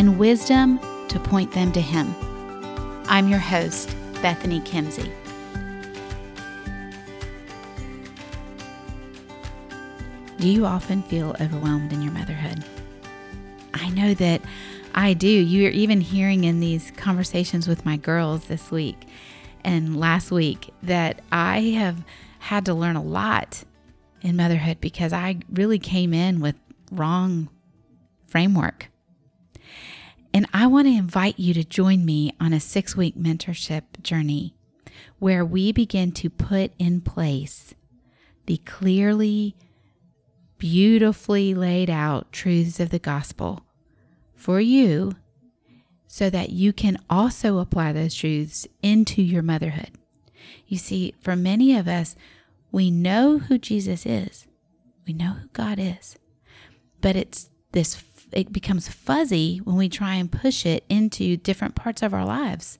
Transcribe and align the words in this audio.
and 0.00 0.18
wisdom 0.18 0.80
to 1.08 1.20
point 1.20 1.52
them 1.52 1.70
to 1.70 1.80
Him. 1.80 2.14
I'm 3.06 3.28
your 3.28 3.38
host, 3.38 3.94
Bethany 4.22 4.60
Kimsey. 4.60 5.12
Do 10.38 10.48
you 10.48 10.64
often 10.64 11.02
feel 11.02 11.36
overwhelmed 11.38 11.92
in 11.92 12.00
your 12.00 12.12
motherhood? 12.12 12.64
I 13.74 13.90
know 13.90 14.14
that 14.14 14.40
I 14.94 15.12
do. 15.12 15.28
You're 15.28 15.70
even 15.70 16.00
hearing 16.00 16.44
in 16.44 16.60
these 16.60 16.90
conversations 16.92 17.68
with 17.68 17.84
my 17.84 17.98
girls 17.98 18.46
this 18.46 18.70
week 18.70 19.06
and 19.64 20.00
last 20.00 20.30
week 20.30 20.72
that 20.82 21.20
I 21.30 21.60
have 21.76 22.02
had 22.38 22.64
to 22.64 22.72
learn 22.72 22.96
a 22.96 23.02
lot 23.02 23.64
in 24.22 24.36
motherhood 24.36 24.80
because 24.80 25.12
I 25.12 25.40
really 25.52 25.78
came 25.78 26.14
in 26.14 26.40
with 26.40 26.56
wrong 26.90 27.50
framework. 28.24 28.89
And 30.40 30.48
I 30.54 30.68
want 30.68 30.86
to 30.86 30.96
invite 30.96 31.38
you 31.38 31.52
to 31.52 31.62
join 31.62 32.02
me 32.06 32.32
on 32.40 32.54
a 32.54 32.60
six 32.60 32.96
week 32.96 33.14
mentorship 33.14 33.82
journey 34.00 34.54
where 35.18 35.44
we 35.44 35.70
begin 35.70 36.12
to 36.12 36.30
put 36.30 36.72
in 36.78 37.02
place 37.02 37.74
the 38.46 38.56
clearly, 38.56 39.54
beautifully 40.56 41.52
laid 41.52 41.90
out 41.90 42.32
truths 42.32 42.80
of 42.80 42.88
the 42.88 42.98
gospel 42.98 43.66
for 44.34 44.62
you 44.62 45.12
so 46.06 46.30
that 46.30 46.48
you 46.48 46.72
can 46.72 46.96
also 47.10 47.58
apply 47.58 47.92
those 47.92 48.14
truths 48.14 48.66
into 48.82 49.20
your 49.20 49.42
motherhood. 49.42 49.90
You 50.66 50.78
see, 50.78 51.14
for 51.20 51.36
many 51.36 51.76
of 51.76 51.86
us, 51.86 52.16
we 52.72 52.90
know 52.90 53.40
who 53.40 53.58
Jesus 53.58 54.06
is, 54.06 54.46
we 55.06 55.12
know 55.12 55.34
who 55.34 55.48
God 55.48 55.78
is, 55.78 56.16
but 57.02 57.14
it's 57.14 57.50
this 57.72 57.94
it 58.32 58.52
becomes 58.52 58.88
fuzzy 58.88 59.58
when 59.58 59.76
we 59.76 59.88
try 59.88 60.14
and 60.14 60.30
push 60.30 60.64
it 60.64 60.84
into 60.88 61.36
different 61.36 61.74
parts 61.74 62.02
of 62.02 62.14
our 62.14 62.24
lives. 62.24 62.78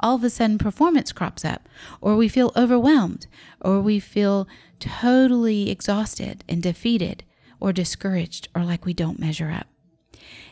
All 0.00 0.16
of 0.16 0.24
a 0.24 0.30
sudden, 0.30 0.58
performance 0.58 1.12
crops 1.12 1.44
up, 1.44 1.68
or 2.00 2.16
we 2.16 2.28
feel 2.28 2.52
overwhelmed, 2.56 3.26
or 3.60 3.80
we 3.80 4.00
feel 4.00 4.48
totally 4.80 5.70
exhausted 5.70 6.42
and 6.48 6.62
defeated, 6.62 7.24
or 7.60 7.72
discouraged, 7.72 8.48
or 8.54 8.64
like 8.64 8.84
we 8.84 8.92
don't 8.92 9.20
measure 9.20 9.50
up. 9.50 9.68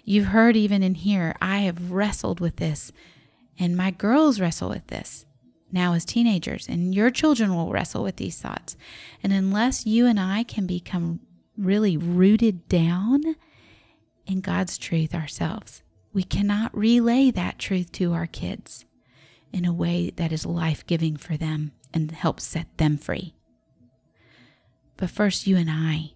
You've 0.05 0.27
heard 0.27 0.57
even 0.57 0.83
in 0.83 0.95
here, 0.95 1.35
I 1.41 1.59
have 1.59 1.91
wrestled 1.91 2.41
with 2.41 2.57
this, 2.57 2.93
and 3.59 3.77
my 3.77 3.91
girls 3.91 4.41
wrestle 4.41 4.69
with 4.69 4.87
this 4.87 5.27
now 5.73 5.95
as 5.95 6.05
teenagers, 6.05 6.69
and 6.69 6.95
your 6.95 7.11
children 7.11 7.55
will 7.55 7.73
wrestle 7.73 8.03
with 8.03 8.17
these 8.17 8.39
thoughts. 8.39 8.77
And 9.23 9.33
unless 9.33 9.87
you 9.87 10.07
and 10.07 10.21
I 10.21 10.45
can 10.45 10.67
become 10.67 11.21
really 11.57 11.97
rooted 11.97 12.69
down 12.69 13.37
in 14.27 14.41
God's 14.41 14.79
truth 14.79 15.15
ourselves. 15.15 15.83
We 16.13 16.23
cannot 16.23 16.77
relay 16.77 17.31
that 17.31 17.59
truth 17.59 17.93
to 17.93 18.13
our 18.13 18.27
kids 18.27 18.85
in 19.53 19.65
a 19.65 19.73
way 19.73 20.11
that 20.11 20.33
is 20.33 20.47
life 20.47 20.87
giving 20.87 21.17
for 21.17 21.37
them 21.37 21.73
and 21.93 22.11
helps 22.11 22.45
set 22.45 22.79
them 22.79 22.97
free. 22.97 23.35
But 24.97 25.11
first, 25.11 25.47
you 25.47 25.57
and 25.57 25.71
I 25.71 26.13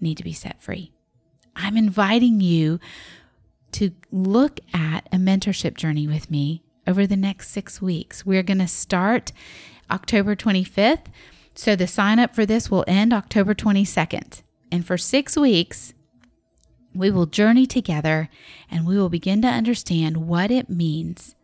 need 0.00 0.16
to 0.16 0.24
be 0.24 0.32
set 0.32 0.62
free. 0.62 0.92
I'm 1.54 1.76
inviting 1.76 2.40
you 2.40 2.80
to 3.72 3.92
look 4.10 4.60
at 4.72 5.08
a 5.12 5.16
mentorship 5.16 5.74
journey 5.74 6.06
with 6.06 6.30
me 6.30 6.62
over 6.86 7.06
the 7.06 7.16
next 7.16 7.50
six 7.50 7.80
weeks. 7.80 8.24
We're 8.24 8.42
going 8.42 8.58
to 8.58 8.68
start 8.68 9.32
October 9.90 10.34
25th. 10.34 11.06
So 11.54 11.76
the 11.76 11.86
sign 11.86 12.18
up 12.18 12.34
for 12.34 12.46
this 12.46 12.70
will 12.70 12.84
end 12.86 13.12
October 13.12 13.54
22nd. 13.54 14.42
And 14.72 14.86
for 14.86 14.96
six 14.96 15.36
weeks, 15.36 15.94
we 16.94 17.10
will 17.10 17.26
journey 17.26 17.66
together 17.66 18.28
and 18.70 18.86
we 18.86 18.96
will 18.96 19.08
begin 19.08 19.42
to 19.42 19.48
understand 19.48 20.28
what 20.28 20.50
it 20.50 20.68
means 20.68 21.34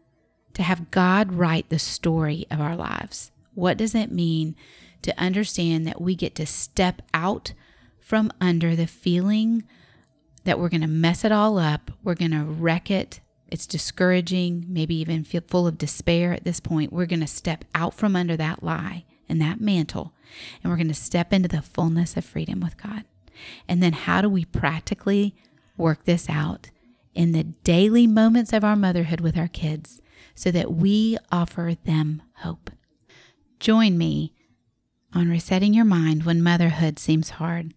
to 0.54 0.62
have 0.62 0.90
God 0.90 1.32
write 1.32 1.68
the 1.68 1.78
story 1.78 2.46
of 2.50 2.60
our 2.60 2.76
lives. 2.76 3.30
What 3.54 3.76
does 3.76 3.94
it 3.94 4.10
mean 4.10 4.56
to 5.02 5.18
understand 5.20 5.86
that 5.86 6.00
we 6.00 6.14
get 6.14 6.34
to 6.36 6.46
step 6.46 7.02
out 7.14 7.52
from 8.00 8.32
under 8.40 8.74
the 8.74 8.86
feeling 8.86 9.64
that 10.44 10.58
we're 10.58 10.68
going 10.68 10.80
to 10.80 10.86
mess 10.86 11.24
it 11.24 11.32
all 11.32 11.58
up, 11.58 11.90
we're 12.04 12.14
going 12.14 12.30
to 12.30 12.44
wreck 12.44 12.90
it, 12.90 13.20
it's 13.48 13.66
discouraging, 13.66 14.64
maybe 14.68 14.94
even 14.96 15.24
feel 15.24 15.42
full 15.46 15.66
of 15.66 15.78
despair 15.78 16.32
at 16.32 16.44
this 16.44 16.60
point. 16.60 16.92
We're 16.92 17.06
going 17.06 17.20
to 17.20 17.26
step 17.26 17.64
out 17.74 17.94
from 17.94 18.16
under 18.16 18.36
that 18.36 18.62
lie 18.62 19.04
and 19.28 19.40
that 19.40 19.60
mantle, 19.60 20.12
and 20.62 20.70
we're 20.70 20.76
going 20.76 20.88
to 20.88 20.94
step 20.94 21.32
into 21.32 21.48
the 21.48 21.62
fullness 21.62 22.16
of 22.16 22.24
freedom 22.24 22.60
with 22.60 22.76
God. 22.76 23.04
And 23.68 23.82
then 23.82 23.92
how 23.92 24.20
do 24.20 24.28
we 24.28 24.44
practically 24.44 25.34
work 25.76 26.04
this 26.04 26.28
out 26.28 26.70
in 27.14 27.32
the 27.32 27.44
daily 27.44 28.06
moments 28.06 28.52
of 28.52 28.64
our 28.64 28.76
motherhood 28.76 29.20
with 29.20 29.36
our 29.36 29.48
kids 29.48 30.00
so 30.34 30.50
that 30.50 30.72
we 30.72 31.16
offer 31.30 31.74
them 31.84 32.22
hope? 32.36 32.70
Join 33.58 33.96
me 33.96 34.32
on 35.12 35.30
resetting 35.30 35.72
your 35.72 35.84
mind 35.84 36.24
when 36.24 36.42
motherhood 36.42 36.98
seems 36.98 37.30
hard. 37.30 37.72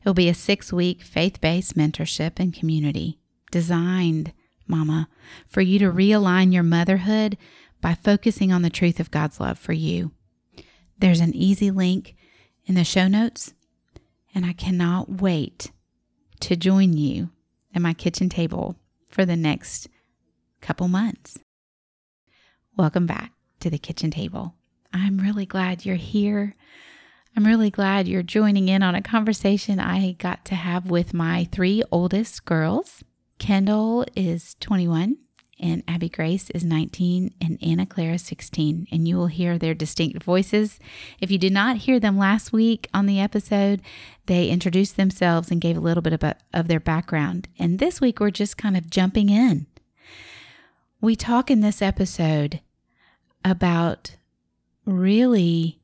It 0.00 0.04
will 0.04 0.14
be 0.14 0.28
a 0.28 0.34
six 0.34 0.72
week 0.72 1.02
faith 1.02 1.40
based 1.40 1.76
mentorship 1.76 2.38
and 2.38 2.54
community 2.54 3.18
designed, 3.50 4.32
Mama, 4.66 5.08
for 5.48 5.60
you 5.62 5.78
to 5.78 5.90
realign 5.90 6.52
your 6.52 6.62
motherhood 6.62 7.36
by 7.80 7.94
focusing 7.94 8.52
on 8.52 8.62
the 8.62 8.70
truth 8.70 9.00
of 9.00 9.10
God's 9.10 9.40
love 9.40 9.58
for 9.58 9.72
you. 9.72 10.12
There's 10.98 11.20
an 11.20 11.34
easy 11.34 11.70
link 11.70 12.14
in 12.66 12.74
the 12.74 12.84
show 12.84 13.08
notes 13.08 13.54
and 14.34 14.46
I 14.46 14.52
cannot 14.52 15.20
wait 15.20 15.72
to 16.40 16.56
join 16.56 16.96
you 16.96 17.30
at 17.74 17.82
my 17.82 17.92
kitchen 17.94 18.28
table 18.28 18.76
for 19.08 19.24
the 19.24 19.36
next 19.36 19.88
couple 20.60 20.88
months. 20.88 21.38
Welcome 22.76 23.06
back 23.06 23.32
to 23.60 23.70
the 23.70 23.78
kitchen 23.78 24.10
table. 24.10 24.54
I'm 24.92 25.18
really 25.18 25.46
glad 25.46 25.84
you're 25.84 25.96
here. 25.96 26.54
I'm 27.36 27.46
really 27.46 27.70
glad 27.70 28.08
you're 28.08 28.22
joining 28.22 28.68
in 28.68 28.82
on 28.82 28.94
a 28.94 29.02
conversation 29.02 29.78
I 29.78 30.12
got 30.12 30.44
to 30.46 30.54
have 30.54 30.90
with 30.90 31.14
my 31.14 31.48
three 31.52 31.82
oldest 31.92 32.44
girls. 32.44 33.04
Kendall 33.38 34.04
is 34.16 34.56
21, 34.60 35.16
and 35.60 35.82
Abby 35.86 36.08
Grace 36.08 36.50
is 36.50 36.64
19 36.64 37.34
and 37.40 37.58
Anna 37.62 37.86
Clara 37.86 38.18
16. 38.18 38.86
And 38.90 39.06
you 39.06 39.16
will 39.16 39.26
hear 39.26 39.58
their 39.58 39.74
distinct 39.74 40.22
voices. 40.22 40.78
If 41.20 41.30
you 41.30 41.38
did 41.38 41.52
not 41.52 41.78
hear 41.78 42.00
them 42.00 42.18
last 42.18 42.52
week 42.52 42.88
on 42.94 43.06
the 43.06 43.20
episode, 43.20 43.82
they 44.26 44.48
introduced 44.48 44.96
themselves 44.96 45.50
and 45.50 45.60
gave 45.60 45.76
a 45.76 45.80
little 45.80 46.02
bit 46.02 46.12
of, 46.12 46.34
of 46.52 46.68
their 46.68 46.80
background. 46.80 47.48
And 47.58 47.78
this 47.78 48.00
week, 48.00 48.20
we're 48.20 48.30
just 48.30 48.56
kind 48.56 48.76
of 48.76 48.90
jumping 48.90 49.28
in. 49.28 49.66
We 51.00 51.16
talk 51.16 51.50
in 51.50 51.60
this 51.60 51.80
episode 51.82 52.60
about 53.44 54.16
really 54.84 55.80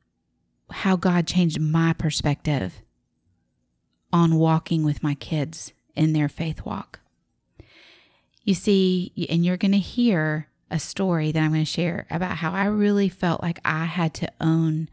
how 0.69 0.95
God 0.95 1.27
changed 1.27 1.59
my 1.59 1.93
perspective 1.93 2.81
on 4.11 4.35
walking 4.35 4.83
with 4.83 5.03
my 5.03 5.15
kids 5.15 5.73
in 5.95 6.13
their 6.13 6.29
faith 6.29 6.65
walk. 6.65 6.99
You 8.47 8.53
see, 8.53 9.11
and 9.29 9.45
you're 9.45 9.57
going 9.57 9.73
to 9.73 9.77
hear 9.77 10.47
a 10.71 10.79
story 10.79 11.33
that 11.33 11.43
I'm 11.43 11.51
going 11.51 11.65
to 11.65 11.69
share 11.69 12.07
about 12.09 12.37
how 12.37 12.53
I 12.53 12.63
really 12.67 13.09
felt 13.09 13.43
like 13.43 13.59
I 13.65 13.83
had 13.83 14.13
to 14.15 14.31
own 14.39 14.87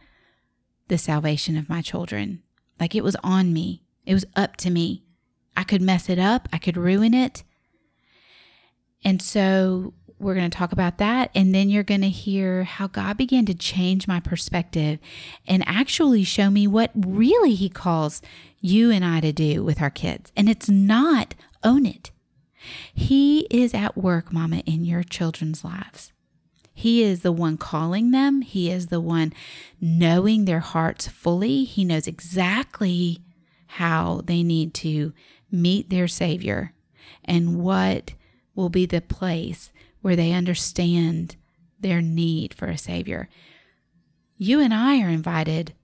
the 0.89 0.99
salvation 0.99 1.57
of 1.57 1.69
my 1.69 1.81
children. 1.81 2.43
Like 2.81 2.97
it 2.97 3.05
was 3.05 3.15
on 3.23 3.53
me, 3.53 3.85
it 4.07 4.13
was 4.13 4.25
up 4.35 4.57
to 4.57 4.71
me. 4.71 5.05
I 5.57 5.63
could 5.63 5.81
mess 5.81 6.09
it 6.09 6.19
up, 6.19 6.49
I 6.53 6.59
could 6.59 6.77
ruin 6.77 7.15
it. 7.15 7.45
And 9.05 9.23
so 9.23 9.95
we're 10.19 10.35
going 10.35 10.51
to 10.51 10.59
talk 10.59 10.73
about 10.73 10.99
that. 10.99 11.31
And 11.33 11.55
then 11.55 11.71
you're 11.71 11.85
going 11.85 12.01
to 12.01 12.09
hear 12.09 12.65
how 12.65 12.89
God 12.89 13.17
began 13.17 13.47
to 13.47 13.55
change 13.55 14.09
my 14.09 14.19
perspective 14.19 14.99
and 15.47 15.63
actually 15.69 16.25
show 16.25 16.51
me 16.51 16.67
what 16.67 16.91
really 16.97 17.55
He 17.55 17.69
calls 17.69 18.21
you 18.61 18.91
and 18.91 19.05
I 19.05 19.21
to 19.21 19.33
do 19.33 19.63
with 19.63 19.81
our 19.81 19.91
kids. 19.91 20.33
And 20.37 20.49
it's 20.49 20.69
not 20.69 21.37
own 21.63 21.87
it, 21.87 22.11
he 22.93 23.41
is 23.51 23.75
at 23.75 23.97
work, 23.97 24.33
Mama, 24.33 24.59
in 24.67 24.85
your 24.85 25.03
children's 25.03 25.65
lives. 25.65 26.13
He 26.73 27.03
is 27.03 27.21
the 27.23 27.33
one 27.33 27.57
calling 27.57 28.11
them. 28.11 28.43
He 28.43 28.71
is 28.71 28.89
the 28.89 29.01
one 29.01 29.33
knowing 29.81 30.45
their 30.45 30.61
hearts 30.61 31.07
fully. 31.07 31.65
He 31.65 31.85
knows 31.85 32.07
exactly 32.07 33.23
how 33.67 34.23
they 34.25 34.43
need 34.43 34.75
to 34.75 35.13
meet 35.51 35.91
their 35.91 36.09
Savior. 36.09 36.73
and 37.25 37.59
what 37.61 38.15
will 38.55 38.69
be 38.69 38.87
the 38.87 39.01
place 39.01 39.71
where 40.03 40.17
they 40.17 40.33
understand 40.33 41.37
their 41.81 42.01
need 42.03 42.55
for 42.55 42.67
a 42.67 42.79
Savior. 42.79 43.29
You 44.37 44.61
and 44.61 44.73
I 44.73 45.01
are 45.03 45.09
invited 45.09 45.75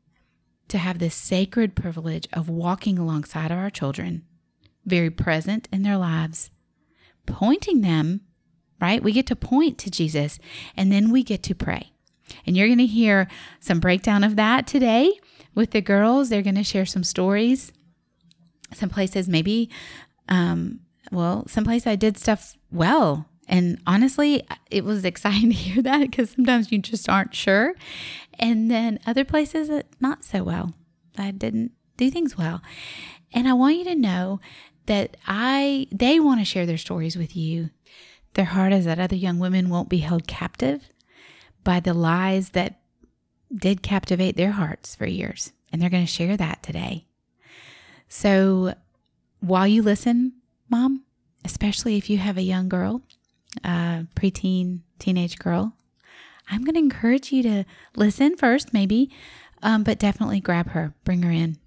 to 0.69 0.79
have 0.79 0.99
this 0.99 1.15
sacred 1.15 1.75
privilege 1.75 2.29
of 2.33 2.49
walking 2.49 2.99
alongside 2.99 3.51
of 3.51 3.59
our 3.59 3.71
children, 3.71 4.25
very 4.85 5.11
present 5.11 5.69
in 5.73 5.83
their 5.83 5.97
lives, 5.97 6.51
pointing 7.31 7.81
them, 7.81 8.23
right? 8.81 9.03
We 9.03 9.13
get 9.13 9.27
to 9.29 9.37
point 9.37 9.79
to 9.79 9.91
Jesus 9.91 10.39
and 10.77 10.91
then 10.91 11.11
we 11.11 11.23
get 11.23 11.43
to 11.45 11.55
pray. 11.55 11.93
And 12.47 12.57
you're 12.57 12.69
going 12.69 12.79
to 12.79 12.87
hear 12.87 13.29
some 13.59 13.81
breakdown 13.81 14.25
of 14.25 14.37
that 14.37 14.67
today 14.67 15.13
with 15.55 15.73
the 15.73 15.81
girls. 15.81 16.29
They're 16.29 16.43
going 16.43 16.55
to 16.55 16.65
share 16.65 16.87
some 16.87 17.05
stories. 17.05 17.73
Some 18.73 18.89
places, 18.89 19.29
maybe, 19.29 19.69
um, 20.29 20.81
well, 21.11 21.45
some 21.49 21.65
place 21.65 21.87
I 21.87 21.97
did 21.97 22.17
stuff 22.17 22.57
well. 22.71 23.27
And 23.49 23.81
honestly, 23.85 24.47
it 24.71 24.85
was 24.85 25.05
exciting 25.05 25.51
to 25.51 25.57
hear 25.57 25.83
that 25.83 26.01
because 26.03 26.31
sometimes 26.31 26.71
you 26.71 26.79
just 26.79 27.09
aren't 27.09 27.35
sure. 27.35 27.75
And 28.39 28.71
then 28.71 29.01
other 29.07 29.25
places, 29.25 29.71
not 29.99 30.25
so 30.25 30.45
well. 30.45 30.75
I 31.19 31.33
didn't 31.33 31.73
do 31.97 32.11
things 32.11 32.39
well. 32.39 32.63
And 33.33 33.49
I 33.49 33.53
want 33.53 33.77
you 33.77 33.85
to 33.85 33.95
know 33.95 34.41
that 34.87 35.17
I 35.27 35.87
they 35.93 36.21
want 36.21 36.41
to 36.41 36.45
share 36.45 36.67
their 36.67 36.79
stories 36.79 37.17
with 37.17 37.37
you. 37.37 37.71
Their 38.35 38.47
heart 38.47 38.73
is 38.73 38.85
that 38.85 38.99
other 38.99 39.17
young 39.17 39.39
women 39.39 39.69
won't 39.69 39.89
be 39.89 39.99
held 39.99 40.27
captive 40.27 40.91
by 41.65 41.81
the 41.81 41.95
lies 41.95 42.51
that 42.51 42.81
did 43.55 43.83
captivate 43.83 44.37
their 44.37 44.53
hearts 44.53 44.95
for 44.95 45.07
years. 45.07 45.53
And 45.73 45.81
they're 45.81 45.91
going 45.91 46.07
to 46.07 46.11
share 46.11 46.37
that 46.37 46.63
today. 46.63 47.07
So 48.09 48.75
while 49.41 49.67
you 49.67 49.83
listen, 49.83 50.35
mom, 50.69 51.05
especially 51.45 51.97
if 51.97 52.11
you 52.11 52.19
have 52.19 52.37
a 52.37 52.43
young 52.43 52.69
girl, 52.69 53.03
a 53.65 54.07
preteen, 54.15 54.81
teenage 54.99 55.39
girl, 55.39 55.75
I'm 56.49 56.65
going 56.65 56.75
to 56.75 56.81
encourage 56.81 57.31
you 57.33 57.43
to 57.45 57.65
listen 57.95 58.37
first, 58.37 58.73
maybe, 58.73 59.11
um, 59.63 59.85
but 59.85 59.99
definitely 59.99 60.41
grab 60.41 60.71
her, 60.71 60.95
bring 61.05 61.23
her 61.23 61.31
in. 61.31 61.59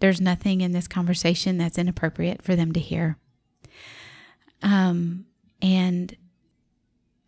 There's 0.00 0.20
nothing 0.20 0.60
in 0.60 0.72
this 0.72 0.88
conversation 0.88 1.58
that's 1.58 1.78
inappropriate 1.78 2.42
for 2.42 2.56
them 2.56 2.72
to 2.72 2.80
hear. 2.80 3.16
Um, 4.62 5.26
and 5.62 6.16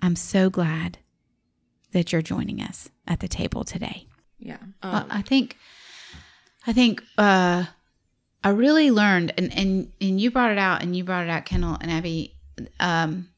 I'm 0.00 0.16
so 0.16 0.50
glad 0.50 0.98
that 1.92 2.12
you're 2.12 2.22
joining 2.22 2.60
us 2.60 2.90
at 3.06 3.20
the 3.20 3.28
table 3.28 3.64
today. 3.64 4.06
Yeah. 4.38 4.56
Um, 4.82 4.92
well, 4.92 5.06
I 5.10 5.22
think, 5.22 5.56
I 6.66 6.72
think, 6.72 7.02
uh, 7.16 7.64
I 8.44 8.48
really 8.48 8.90
learned, 8.90 9.32
and, 9.38 9.56
and, 9.56 9.92
and 10.00 10.20
you 10.20 10.30
brought 10.30 10.50
it 10.50 10.58
out, 10.58 10.82
and 10.82 10.96
you 10.96 11.04
brought 11.04 11.24
it 11.24 11.30
out, 11.30 11.44
Kendall 11.44 11.76
and 11.80 11.90
Abby. 11.90 12.34
Um, 12.80 13.28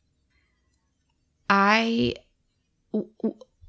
I, 1.50 2.14
w- 2.92 3.10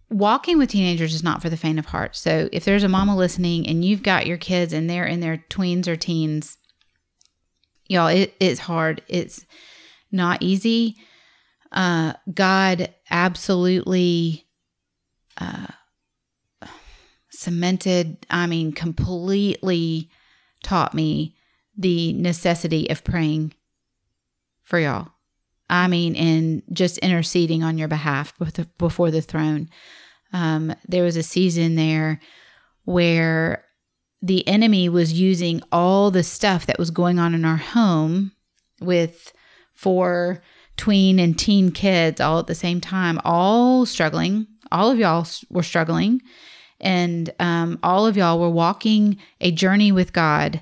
walking 0.09 0.57
with 0.57 0.69
teenagers 0.69 1.13
is 1.13 1.23
not 1.23 1.41
for 1.41 1.49
the 1.49 1.57
faint 1.57 1.79
of 1.79 1.85
heart. 1.85 2.15
So 2.15 2.49
if 2.51 2.65
there's 2.65 2.83
a 2.83 2.89
mama 2.89 3.15
listening 3.15 3.67
and 3.67 3.83
you've 3.83 4.03
got 4.03 4.27
your 4.27 4.37
kids 4.37 4.73
and 4.73 4.89
they're 4.89 5.05
in 5.05 5.19
their 5.19 5.43
tweens 5.49 5.87
or 5.87 5.95
teens, 5.95 6.57
y'all, 7.87 8.07
it, 8.07 8.35
it's 8.39 8.59
hard. 8.59 9.01
It's 9.07 9.45
not 10.11 10.41
easy. 10.41 10.97
Uh, 11.71 12.13
God 12.33 12.93
absolutely 13.09 14.45
uh, 15.37 15.67
cemented, 17.29 18.25
I 18.29 18.47
mean, 18.47 18.71
completely 18.71 20.09
taught 20.63 20.93
me 20.93 21.35
the 21.77 22.13
necessity 22.13 22.89
of 22.89 23.03
praying 23.03 23.53
for 24.63 24.79
y'all. 24.79 25.09
I 25.69 25.87
mean, 25.87 26.15
and 26.15 26.63
just 26.71 26.97
interceding 26.99 27.63
on 27.63 27.77
your 27.77 27.87
behalf 27.87 28.33
before 28.77 29.11
the 29.11 29.21
throne. 29.21 29.69
Um, 30.33 30.75
there 30.87 31.03
was 31.03 31.17
a 31.17 31.23
season 31.23 31.75
there 31.75 32.19
where 32.83 33.65
the 34.21 34.47
enemy 34.47 34.89
was 34.89 35.13
using 35.13 35.61
all 35.71 36.11
the 36.11 36.23
stuff 36.23 36.65
that 36.65 36.79
was 36.79 36.91
going 36.91 37.19
on 37.19 37.33
in 37.33 37.45
our 37.45 37.57
home 37.57 38.31
with 38.79 39.33
four 39.73 40.41
tween 40.77 41.19
and 41.19 41.37
teen 41.37 41.71
kids 41.71 42.19
all 42.19 42.39
at 42.39 42.47
the 42.47 42.55
same 42.55 42.81
time, 42.81 43.19
all 43.23 43.85
struggling. 43.85 44.47
All 44.71 44.91
of 44.91 44.97
y'all 44.97 45.27
were 45.49 45.63
struggling. 45.63 46.21
And 46.79 47.33
um, 47.39 47.79
all 47.83 48.05
of 48.05 48.17
y'all 48.17 48.39
were 48.39 48.49
walking 48.49 49.17
a 49.39 49.51
journey 49.51 49.91
with 49.91 50.11
God 50.11 50.61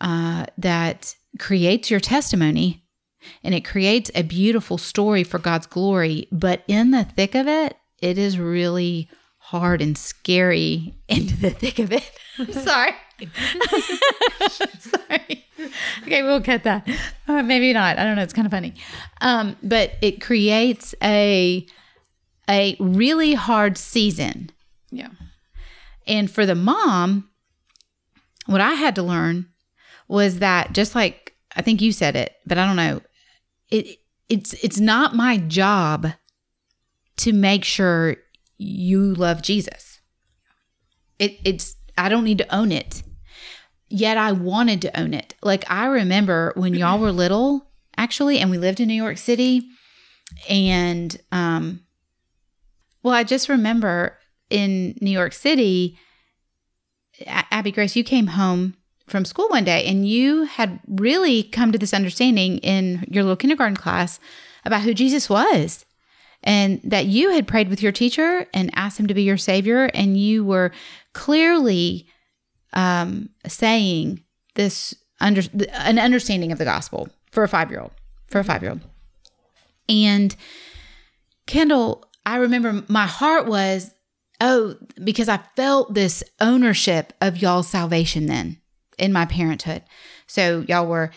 uh, 0.00 0.46
that 0.58 1.16
creates 1.38 1.90
your 1.90 2.00
testimony 2.00 2.85
and 3.42 3.54
it 3.54 3.64
creates 3.64 4.10
a 4.14 4.22
beautiful 4.22 4.78
story 4.78 5.24
for 5.24 5.38
God's 5.38 5.66
glory. 5.66 6.28
But 6.30 6.62
in 6.68 6.90
the 6.90 7.04
thick 7.04 7.34
of 7.34 7.48
it, 7.48 7.76
it 8.00 8.18
is 8.18 8.38
really 8.38 9.08
hard 9.38 9.80
and 9.80 9.96
scary 9.96 10.94
into 11.08 11.36
the 11.36 11.50
thick 11.50 11.78
of 11.78 11.92
it. 11.92 12.10
I'm 12.38 12.52
sorry. 12.52 12.92
sorry. 14.78 15.44
Okay, 16.02 16.22
we'll 16.22 16.42
cut 16.42 16.64
that. 16.64 16.88
Uh, 17.26 17.42
maybe 17.42 17.72
not. 17.72 17.98
I 17.98 18.04
don't 18.04 18.16
know. 18.16 18.22
It's 18.22 18.32
kind 18.32 18.46
of 18.46 18.52
funny. 18.52 18.74
Um, 19.20 19.56
but 19.62 19.92
it 20.02 20.20
creates 20.20 20.94
a 21.02 21.66
a 22.48 22.76
really 22.78 23.34
hard 23.34 23.78
season. 23.78 24.50
Yeah. 24.90 25.08
And 26.06 26.30
for 26.30 26.46
the 26.46 26.54
mom, 26.54 27.28
what 28.46 28.60
I 28.60 28.74
had 28.74 28.94
to 28.96 29.02
learn 29.02 29.48
was 30.08 30.38
that 30.38 30.72
just 30.72 30.94
like 30.94 31.34
I 31.54 31.62
think 31.62 31.80
you 31.80 31.92
said 31.92 32.16
it, 32.16 32.34
but 32.46 32.58
I 32.58 32.66
don't 32.66 32.76
know. 32.76 33.00
It 33.70 33.98
it's 34.28 34.52
it's 34.54 34.80
not 34.80 35.14
my 35.14 35.38
job 35.38 36.08
to 37.18 37.32
make 37.32 37.64
sure 37.64 38.16
you 38.58 39.14
love 39.14 39.42
Jesus. 39.42 40.00
It 41.18 41.38
it's 41.44 41.76
I 41.96 42.08
don't 42.08 42.24
need 42.24 42.38
to 42.38 42.54
own 42.54 42.72
it. 42.72 43.02
Yet 43.88 44.16
I 44.16 44.32
wanted 44.32 44.82
to 44.82 45.00
own 45.00 45.14
it. 45.14 45.34
Like 45.42 45.70
I 45.70 45.86
remember 45.86 46.52
when 46.56 46.74
y'all 46.74 46.98
were 46.98 47.12
little, 47.12 47.70
actually, 47.96 48.38
and 48.38 48.50
we 48.50 48.58
lived 48.58 48.80
in 48.80 48.88
New 48.88 48.94
York 48.94 49.16
City, 49.16 49.68
and 50.48 51.16
um, 51.30 51.80
well, 53.02 53.14
I 53.14 53.22
just 53.22 53.48
remember 53.48 54.18
in 54.50 54.98
New 55.00 55.10
York 55.10 55.32
City, 55.32 55.98
Abby 57.26 57.70
Grace, 57.70 57.94
you 57.94 58.02
came 58.02 58.26
home 58.26 58.74
from 59.06 59.24
school 59.24 59.48
one 59.48 59.64
day 59.64 59.84
and 59.86 60.08
you 60.08 60.44
had 60.44 60.80
really 60.88 61.44
come 61.44 61.72
to 61.72 61.78
this 61.78 61.94
understanding 61.94 62.58
in 62.58 63.06
your 63.08 63.22
little 63.22 63.36
kindergarten 63.36 63.76
class 63.76 64.18
about 64.64 64.82
who 64.82 64.94
Jesus 64.94 65.30
was 65.30 65.84
and 66.42 66.80
that 66.82 67.06
you 67.06 67.30
had 67.30 67.46
prayed 67.46 67.68
with 67.68 67.82
your 67.82 67.92
teacher 67.92 68.46
and 68.52 68.70
asked 68.74 68.98
him 68.98 69.06
to 69.06 69.14
be 69.14 69.22
your 69.22 69.36
savior 69.36 69.90
and 69.94 70.18
you 70.18 70.44
were 70.44 70.72
clearly 71.12 72.06
um, 72.72 73.30
saying 73.46 74.22
this 74.54 74.94
under 75.20 75.42
an 75.72 75.98
understanding 75.98 76.52
of 76.52 76.58
the 76.58 76.64
gospel 76.64 77.08
for 77.30 77.42
a 77.42 77.48
five 77.48 77.70
year 77.70 77.80
old 77.80 77.92
for 78.26 78.38
a 78.38 78.44
five 78.44 78.62
year 78.62 78.72
old 78.72 78.80
and 79.88 80.36
kendall 81.46 82.04
i 82.26 82.36
remember 82.36 82.84
my 82.88 83.06
heart 83.06 83.46
was 83.46 83.92
oh 84.40 84.74
because 85.02 85.28
i 85.28 85.38
felt 85.54 85.94
this 85.94 86.22
ownership 86.40 87.12
of 87.20 87.40
y'all's 87.40 87.68
salvation 87.68 88.26
then 88.26 88.58
in 88.98 89.12
my 89.12 89.26
parenthood 89.26 89.82
so 90.26 90.64
y'all 90.68 90.86
were 90.86 91.10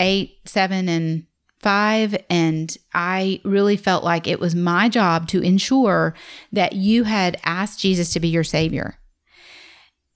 eight 0.00 0.38
seven 0.44 0.88
and 0.88 1.24
five 1.60 2.16
and 2.30 2.76
I 2.94 3.40
really 3.44 3.76
felt 3.76 4.04
like 4.04 4.26
it 4.26 4.40
was 4.40 4.54
my 4.54 4.88
job 4.88 5.28
to 5.28 5.42
ensure 5.42 6.14
that 6.52 6.74
you 6.74 7.04
had 7.04 7.40
asked 7.44 7.80
Jesus 7.80 8.12
to 8.12 8.20
be 8.20 8.28
your 8.28 8.44
savior. 8.44 8.98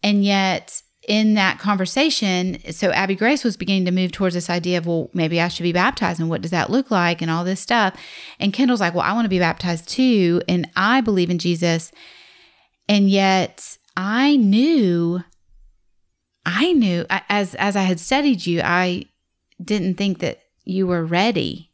And 0.02 0.24
yet 0.24 0.82
in 1.08 1.34
that 1.34 1.58
conversation, 1.58 2.58
so 2.72 2.92
Abby 2.92 3.16
Grace 3.16 3.42
was 3.42 3.56
beginning 3.56 3.86
to 3.86 3.90
move 3.90 4.12
towards 4.12 4.34
this 4.34 4.48
idea 4.48 4.78
of, 4.78 4.86
well, 4.86 5.10
maybe 5.12 5.40
I 5.40 5.48
should 5.48 5.64
be 5.64 5.72
baptized 5.72 6.20
and 6.20 6.30
what 6.30 6.42
does 6.42 6.52
that 6.52 6.70
look 6.70 6.92
like 6.92 7.20
and 7.20 7.30
all 7.30 7.44
this 7.44 7.60
stuff. 7.60 7.96
And 8.38 8.52
Kendall's 8.52 8.80
like, 8.80 8.94
well, 8.94 9.02
I 9.02 9.12
want 9.12 9.24
to 9.24 9.30
be 9.30 9.40
baptized 9.40 9.88
too. 9.88 10.42
And 10.48 10.70
I 10.76 11.00
believe 11.00 11.30
in 11.30 11.38
Jesus. 11.38 11.90
And 12.88 13.10
yet 13.10 13.78
I 13.96 14.36
knew, 14.36 15.24
I 16.44 16.72
knew 16.72 17.06
as, 17.10 17.54
as 17.54 17.76
I 17.76 17.82
had 17.82 18.00
studied 18.00 18.46
you, 18.46 18.60
I 18.62 19.04
didn't 19.62 19.94
think 19.94 20.18
that 20.20 20.40
you 20.64 20.86
were 20.86 21.04
ready. 21.04 21.70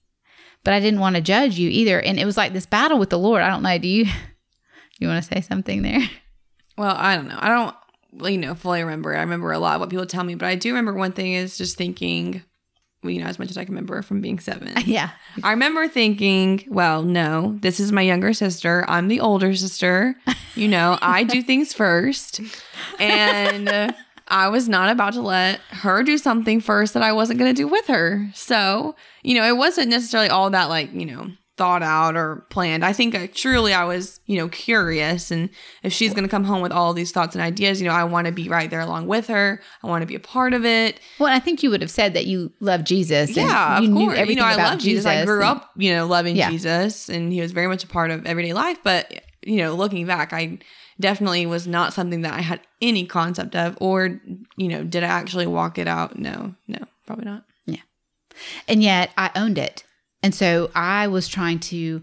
But 0.65 0.75
I 0.75 0.81
didn't 0.81 1.01
want 1.01 1.17
to 1.17 1.23
judge 1.23 1.59
you 1.59 1.71
either. 1.71 2.01
And 2.01 2.19
it 2.19 2.27
was 2.27 2.37
like 2.37 2.53
this 2.53 2.67
battle 2.67 2.99
with 2.99 3.11
the 3.11 3.19
Lord. 3.19 3.43
I 3.43 3.49
don't 3.49 3.63
know. 3.63 3.79
Do 3.79 3.89
you 3.89 4.07
you 4.99 5.09
want 5.09 5.25
to 5.25 5.35
say 5.35 5.41
something 5.41 5.83
there? 5.83 6.03
Well, 6.77 6.95
I 6.97 7.17
don't 7.17 7.29
know. 7.29 7.39
I 7.39 7.49
don't 7.49 8.31
you 8.31 8.39
know 8.39 8.55
fully 8.55 8.83
remember. 8.83 9.17
I 9.17 9.21
remember 9.21 9.53
a 9.53 9.59
lot 9.59 9.77
of 9.77 9.81
what 9.81 9.91
people 9.91 10.07
tell 10.07 10.25
me, 10.25 10.35
but 10.35 10.47
I 10.47 10.57
do 10.57 10.71
remember 10.71 10.95
one 10.95 11.13
thing 11.13 11.33
is 11.33 11.57
just 11.57 11.77
thinking 11.77 12.43
you 13.05 13.21
know, 13.21 13.27
as 13.27 13.39
much 13.39 13.51
as 13.51 13.57
I 13.57 13.65
can 13.65 13.75
remember 13.75 14.03
from 14.03 14.21
being 14.21 14.39
seven. 14.39 14.73
Yeah. 14.85 15.11
I 15.43 15.51
remember 15.51 15.87
thinking, 15.87 16.65
well, 16.69 17.03
no, 17.03 17.59
this 17.61 17.79
is 17.79 17.93
my 17.93 18.03
younger 18.03 18.33
sister. 18.33 18.85
I'm 18.89 19.09
the 19.09 19.21
older 19.21 19.55
sister. 19.55 20.17
You 20.55 20.67
know, 20.67 20.99
I 21.01 21.25
do 21.25 21.43
things 21.43 21.73
first. 21.73 22.41
And 22.99 23.95
I 24.29 24.49
was 24.49 24.69
not 24.69 24.91
about 24.91 25.15
to 25.15 25.23
let 25.23 25.61
her 25.71 26.03
do 26.03 26.19
something 26.19 26.61
first 26.61 26.95
that 26.95 27.03
I 27.03 27.13
wasn't 27.13 27.39
going 27.39 27.55
to 27.55 27.63
do 27.63 27.69
with 27.69 27.87
her. 27.87 28.29
So, 28.35 28.95
you 29.23 29.35
know, 29.35 29.47
it 29.47 29.57
wasn't 29.57 29.89
necessarily 29.89 30.29
all 30.29 30.51
that 30.51 30.69
like, 30.69 30.93
you 30.93 31.07
know, 31.07 31.31
thought 31.57 31.83
out 31.83 32.15
or 32.17 32.47
planned. 32.51 32.85
I 32.85 32.93
think 32.93 33.17
I, 33.17 33.27
truly 33.27 33.73
I 33.73 33.83
was, 33.85 34.21
you 34.27 34.39
know, 34.39 34.49
curious. 34.49 35.33
And 35.33 35.51
if 35.83 35.93
she's 35.93 36.15
going 36.15 36.23
to 36.23 36.31
come 36.31 36.45
home 36.45 36.63
with 36.63 36.71
all 36.71 36.95
these 36.95 37.11
thoughts 37.11 37.35
and 37.35 37.43
ideas, 37.43 37.81
you 37.81 37.89
know, 37.89 37.95
I 37.95 38.05
want 38.05 38.27
to 38.29 38.33
be 38.33 38.49
right 38.49 38.71
there 38.71 38.81
along 38.81 39.09
with 39.09 39.27
her. 39.27 39.61
I 39.83 39.89
want 39.89 40.03
to 40.03 40.07
be 40.07 40.15
a 40.15 40.21
part 40.21 40.55
of 40.55 40.65
it. 40.65 41.01
Well, 41.19 41.35
I 41.35 41.41
think 41.41 41.65
you 41.65 41.71
would 41.71 41.83
have 41.83 41.91
said 41.91 42.15
that 42.15 42.27
you 42.27 42.53
love 42.61 42.85
Jesus. 42.85 43.31
Yeah, 43.37 43.81
you 43.81 43.89
of 43.91 43.95
course. 43.97 44.29
you 44.29 44.37
know, 44.37 44.45
I 44.45 44.55
love 44.55 44.79
Jesus. 44.79 45.05
I 45.05 45.25
grew 45.25 45.41
and- 45.41 45.45
up, 45.45 45.71
you 45.77 45.93
know, 45.93 46.07
loving 46.07 46.37
Yeah. 46.37 46.51
Jesus, 46.51 47.09
and 47.09 47.33
he 47.33 47.41
was 47.41 47.51
very 47.51 47.67
much 47.67 47.83
a 47.83 47.89
part 47.89 48.13
of 48.13 48.25
everyday 48.25 48.53
life. 48.53 48.79
But 48.85 49.23
you 49.43 49.57
know, 49.57 49.75
looking 49.75 50.07
back, 50.07 50.33
I 50.33 50.59
definitely 51.01 51.47
was 51.47 51.67
not 51.67 51.93
something 51.93 52.23
that 52.23 52.35
I 52.35 52.41
had 52.41 52.61
any 52.81 53.07
concept 53.07 53.55
of, 53.55 53.77
or 53.81 54.21
you 54.57 54.69
know, 54.69 54.85
did 54.85 55.05
I 55.05 55.09
actually 55.09 55.47
walk 55.47 55.79
it 55.79 55.89
out? 55.89 56.19
No, 56.19 56.55
no, 56.67 56.79
probably 57.07 57.25
not. 57.25 57.45
Yeah. 57.67 57.83
And 58.67 58.83
yet 58.83 59.11
I 59.17 59.31
owned 59.37 59.59
it. 59.59 59.85
And 60.23 60.35
so 60.35 60.71
I 60.75 61.07
was 61.07 61.29
trying 61.29 61.61
to 61.61 62.03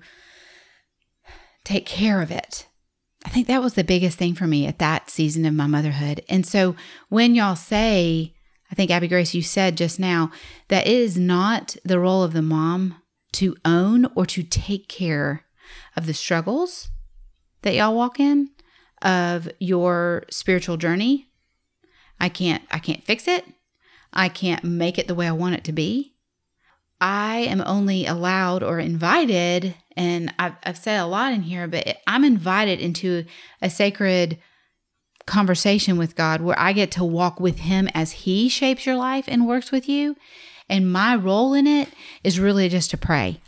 take 1.63 1.85
care 1.85 2.21
of 2.21 2.31
it. 2.31 2.67
I 3.25 3.29
think 3.29 3.47
that 3.47 3.61
was 3.61 3.73
the 3.73 3.83
biggest 3.83 4.17
thing 4.17 4.35
for 4.35 4.45
me 4.45 4.67
at 4.67 4.79
that 4.79 5.09
season 5.09 5.45
of 5.45 5.53
my 5.53 5.67
motherhood. 5.67 6.23
And 6.29 6.45
so 6.45 6.75
when 7.09 7.33
y'all 7.35 7.55
say, 7.55 8.35
I 8.71 8.75
think 8.75 8.91
Abby 8.91 9.07
Grace, 9.07 9.33
you 9.33 9.41
said 9.41 9.77
just 9.77 9.99
now 9.99 10.31
that 10.67 10.85
it 10.85 10.93
is 10.93 11.17
not 11.17 11.75
the 11.83 11.99
role 11.99 12.23
of 12.23 12.33
the 12.33 12.43
mom 12.43 13.01
to 13.33 13.55
own 13.65 14.05
or 14.15 14.25
to 14.27 14.43
take 14.43 14.87
care 14.87 15.43
of 15.97 16.05
the 16.05 16.13
struggles 16.13 16.89
that 17.63 17.73
y'all 17.73 17.95
walk 17.95 18.19
in 18.19 18.51
of 19.05 19.47
your 19.59 20.23
spiritual 20.29 20.75
journey. 20.75 21.29
I 22.19 22.27
can't 22.27 22.63
I 22.71 22.79
can't 22.79 23.05
fix 23.05 23.27
it. 23.27 23.45
I 24.11 24.27
can't 24.27 24.63
make 24.63 24.97
it 24.97 25.07
the 25.07 25.15
way 25.15 25.27
I 25.27 25.31
want 25.31 25.55
it 25.55 25.63
to 25.65 25.71
be. 25.71 26.13
I 26.99 27.39
am 27.39 27.61
only 27.65 28.05
allowed 28.05 28.63
or 28.63 28.79
invited, 28.79 29.75
and 29.97 30.33
I've, 30.39 30.53
I've 30.63 30.77
said 30.77 31.01
a 31.01 31.05
lot 31.05 31.33
in 31.33 31.41
here, 31.41 31.67
but 31.67 31.97
I'm 32.07 32.23
invited 32.23 32.79
into 32.79 33.25
a 33.61 33.69
sacred 33.69 34.39
conversation 35.25 35.97
with 35.97 36.15
God 36.15 36.39
where 36.39 36.57
I 36.57 36.71
get 36.71 36.91
to 36.91 37.03
walk 37.03 37.39
with 37.39 37.59
Him 37.59 37.89
as 37.93 38.11
He 38.11 38.47
shapes 38.47 38.85
your 38.85 38.95
life 38.95 39.25
and 39.27 39.45
works 39.45 39.71
with 39.71 39.89
you. 39.89 40.15
And 40.69 40.91
my 40.91 41.15
role 41.15 41.53
in 41.53 41.67
it 41.67 41.89
is 42.23 42.39
really 42.39 42.69
just 42.69 42.89
to 42.91 42.97
pray 42.97 43.41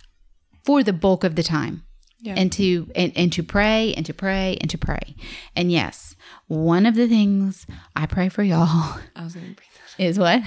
for 0.66 0.84
the 0.84 0.94
bulk 0.94 1.24
of 1.24 1.36
the 1.36 1.44
time 1.44 1.84
Yeah. 2.20 2.34
and 2.36 2.52
to 2.54 2.90
and, 2.96 3.14
and 3.16 3.32
to 3.34 3.44
pray 3.44 3.94
and 3.96 4.06
to 4.06 4.14
pray 4.14 4.58
and 4.60 4.70
to 4.72 4.78
pray. 4.78 5.16
And 5.56 5.72
yes, 5.72 6.16
one 6.48 6.86
of 6.86 6.96
the 6.96 7.08
things 7.08 7.68
I 7.96 8.06
pray 8.08 8.30
for 8.30 8.44
y'all 8.44 8.68
I 9.16 9.24
was 9.24 9.36
gonna 9.36 9.56
is 9.98 10.18
what? 10.18 10.42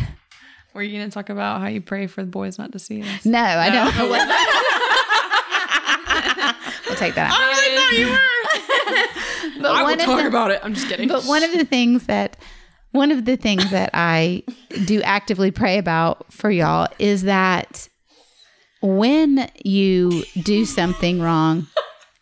Were 0.74 0.82
you 0.82 0.98
gonna 0.98 1.10
talk 1.10 1.28
about 1.30 1.60
how 1.60 1.68
you 1.68 1.80
pray 1.80 2.06
for 2.06 2.22
the 2.22 2.30
boys 2.30 2.58
not 2.58 2.72
to 2.72 2.78
see 2.78 3.02
us? 3.02 3.24
No, 3.24 3.38
I 3.38 3.70
don't 3.70 3.96
know 3.96 4.08
what. 4.10 4.28
we'll 6.86 6.96
take 6.96 7.14
that 7.14 7.30
out. 7.30 7.36
I 7.36 7.96
you 7.96 8.08
were. 8.08 8.18
But 9.60 9.72
I 9.72 9.82
will 9.82 9.96
talk 9.96 10.20
the, 10.20 10.26
about 10.26 10.50
it. 10.50 10.60
I'm 10.62 10.72
just 10.74 10.88
kidding. 10.88 11.08
but 11.08 11.24
one 11.24 11.42
of 11.42 11.52
the 11.52 11.64
things 11.64 12.06
that 12.06 12.36
one 12.92 13.10
of 13.10 13.24
the 13.24 13.36
things 13.36 13.70
that 13.70 13.90
I 13.92 14.42
do 14.86 15.02
actively 15.02 15.50
pray 15.50 15.78
about 15.78 16.32
for 16.32 16.50
y'all 16.50 16.88
is 16.98 17.22
that 17.24 17.88
when 18.82 19.50
you 19.64 20.24
do 20.42 20.64
something 20.64 21.20
wrong, 21.20 21.66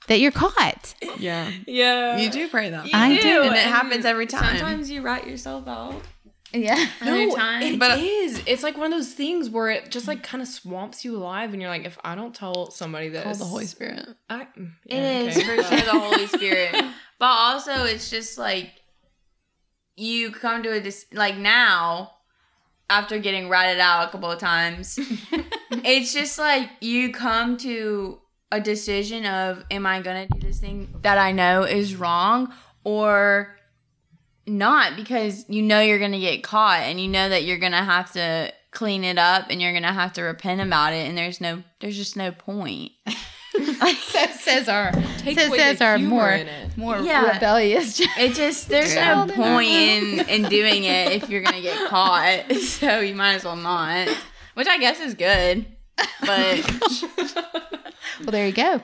that 0.09 0.21
you're 0.21 0.33
caught. 0.33 0.95
Yeah, 1.19 1.51
yeah, 1.67 2.17
you 2.19 2.31
do 2.31 2.49
pray 2.49 2.71
though. 2.71 2.85
I 2.93 3.19
do, 3.21 3.43
and 3.43 3.55
it 3.55 3.59
happens 3.65 4.05
every 4.05 4.27
time. 4.27 4.57
Sometimes 4.59 4.91
you 4.91 5.03
write 5.03 5.27
yourself 5.27 5.69
out. 5.69 6.01
Yeah. 6.51 6.77
No, 7.05 7.13
Every 7.13 7.25
it 7.25 7.37
time. 7.37 7.63
is. 7.63 7.77
But- 7.79 8.49
It's 8.49 8.63
like 8.63 8.79
one 8.79 8.87
of 8.91 8.99
those 8.99 9.13
things 9.13 9.51
where 9.51 9.69
it 9.69 9.91
just 9.91 10.09
like 10.09 10.23
kind 10.23 10.41
of 10.41 10.49
swamps 10.49 11.05
you 11.05 11.15
alive, 11.17 11.53
and 11.53 11.61
you're 11.61 11.71
like, 11.71 11.85
if 11.85 11.99
I 12.03 12.15
don't 12.15 12.35
tell 12.35 12.71
somebody 12.71 13.11
this, 13.11 13.23
Call 13.23 13.35
the 13.35 13.45
Holy 13.45 13.67
Spirit. 13.67 14.09
I, 14.31 14.47
mm, 14.59 14.71
It 14.87 14.95
yeah, 14.97 15.21
is 15.29 15.43
for 15.43 15.63
sure 15.63 15.81
the 15.85 16.01
Holy 16.01 16.27
Spirit. 16.39 16.75
But 17.19 17.27
also 17.27 17.85
it's 17.85 18.09
just 18.09 18.39
like 18.39 18.71
you 19.97 20.31
come 20.31 20.63
to 20.63 20.71
a 20.73 20.81
dis- 20.81 21.05
like 21.13 21.37
now 21.37 22.13
after 22.89 23.19
getting 23.19 23.51
ratted 23.51 23.79
out 23.81 24.09
a 24.09 24.11
couple 24.11 24.31
of 24.31 24.39
times. 24.39 24.99
it's 25.71 26.13
just 26.13 26.39
like 26.39 26.69
you 26.81 27.13
come 27.13 27.57
to 27.59 28.21
a 28.51 28.61
decision 28.61 29.27
of 29.27 29.65
am 29.71 29.85
I 29.87 30.01
going 30.01 30.27
to 30.27 30.35
do 30.39 30.47
this 30.47 30.59
thing 30.61 30.89
that 31.03 31.19
I 31.19 31.33
know 31.33 31.63
is 31.65 31.95
wrong 31.97 32.53
or 32.85 33.55
not 34.47 34.97
because 34.97 35.45
you 35.49 35.61
know 35.63 35.81
you're 35.81 35.99
going 35.99 36.13
to 36.13 36.19
get 36.19 36.43
caught 36.43 36.81
and 36.81 36.99
you 37.01 37.09
know 37.09 37.29
that 37.29 37.45
you're 37.45 37.59
going 37.59 37.73
to 37.73 37.79
have 37.85 38.13
to 38.13 38.51
clean 38.71 39.05
it 39.05 39.19
up 39.19 39.47
and 39.51 39.61
you're 39.61 39.73
going 39.73 39.83
to 39.83 39.93
have 39.93 40.13
to 40.15 40.23
repent 40.23 40.61
about 40.61 40.93
it 40.95 41.07
and 41.09 41.17
there's 41.19 41.41
no 41.41 41.63
there's 41.81 41.97
just 41.97 42.17
no 42.17 42.33
point. 42.33 42.93
That 44.15 44.37
says 44.41 44.69
our 44.69 44.93
Take 45.19 45.37
says, 45.39 45.49
away 45.49 45.59
says 45.59 45.79
the 45.79 45.85
our 45.85 45.97
humor 45.99 46.15
more 46.15 46.31
in 46.31 46.47
it. 46.49 46.77
more 46.77 46.99
Yeah. 46.99 47.33
rebellious. 47.35 48.01
It 48.19 48.35
just 48.35 48.69
there's 48.69 48.95
Yeah. 48.95 49.25
no 49.25 49.35
point 49.35 49.69
in 49.69 50.21
in 50.29 50.43
doing 50.49 50.85
it 50.85 51.13
if 51.13 51.29
you're 51.29 51.43
gonna 51.43 51.61
get 51.61 51.89
caught. 51.89 52.45
So 52.61 53.01
you 53.01 53.15
might 53.15 53.35
as 53.35 53.45
well 53.45 53.57
not. 53.57 54.09
Which 54.59 54.67
I 54.67 54.77
guess 54.79 54.99
is 54.99 55.15
good. 55.15 55.67
But 56.21 56.83
well, 58.19 58.27
there 58.27 58.45
you 58.45 58.53
go. 58.53 58.83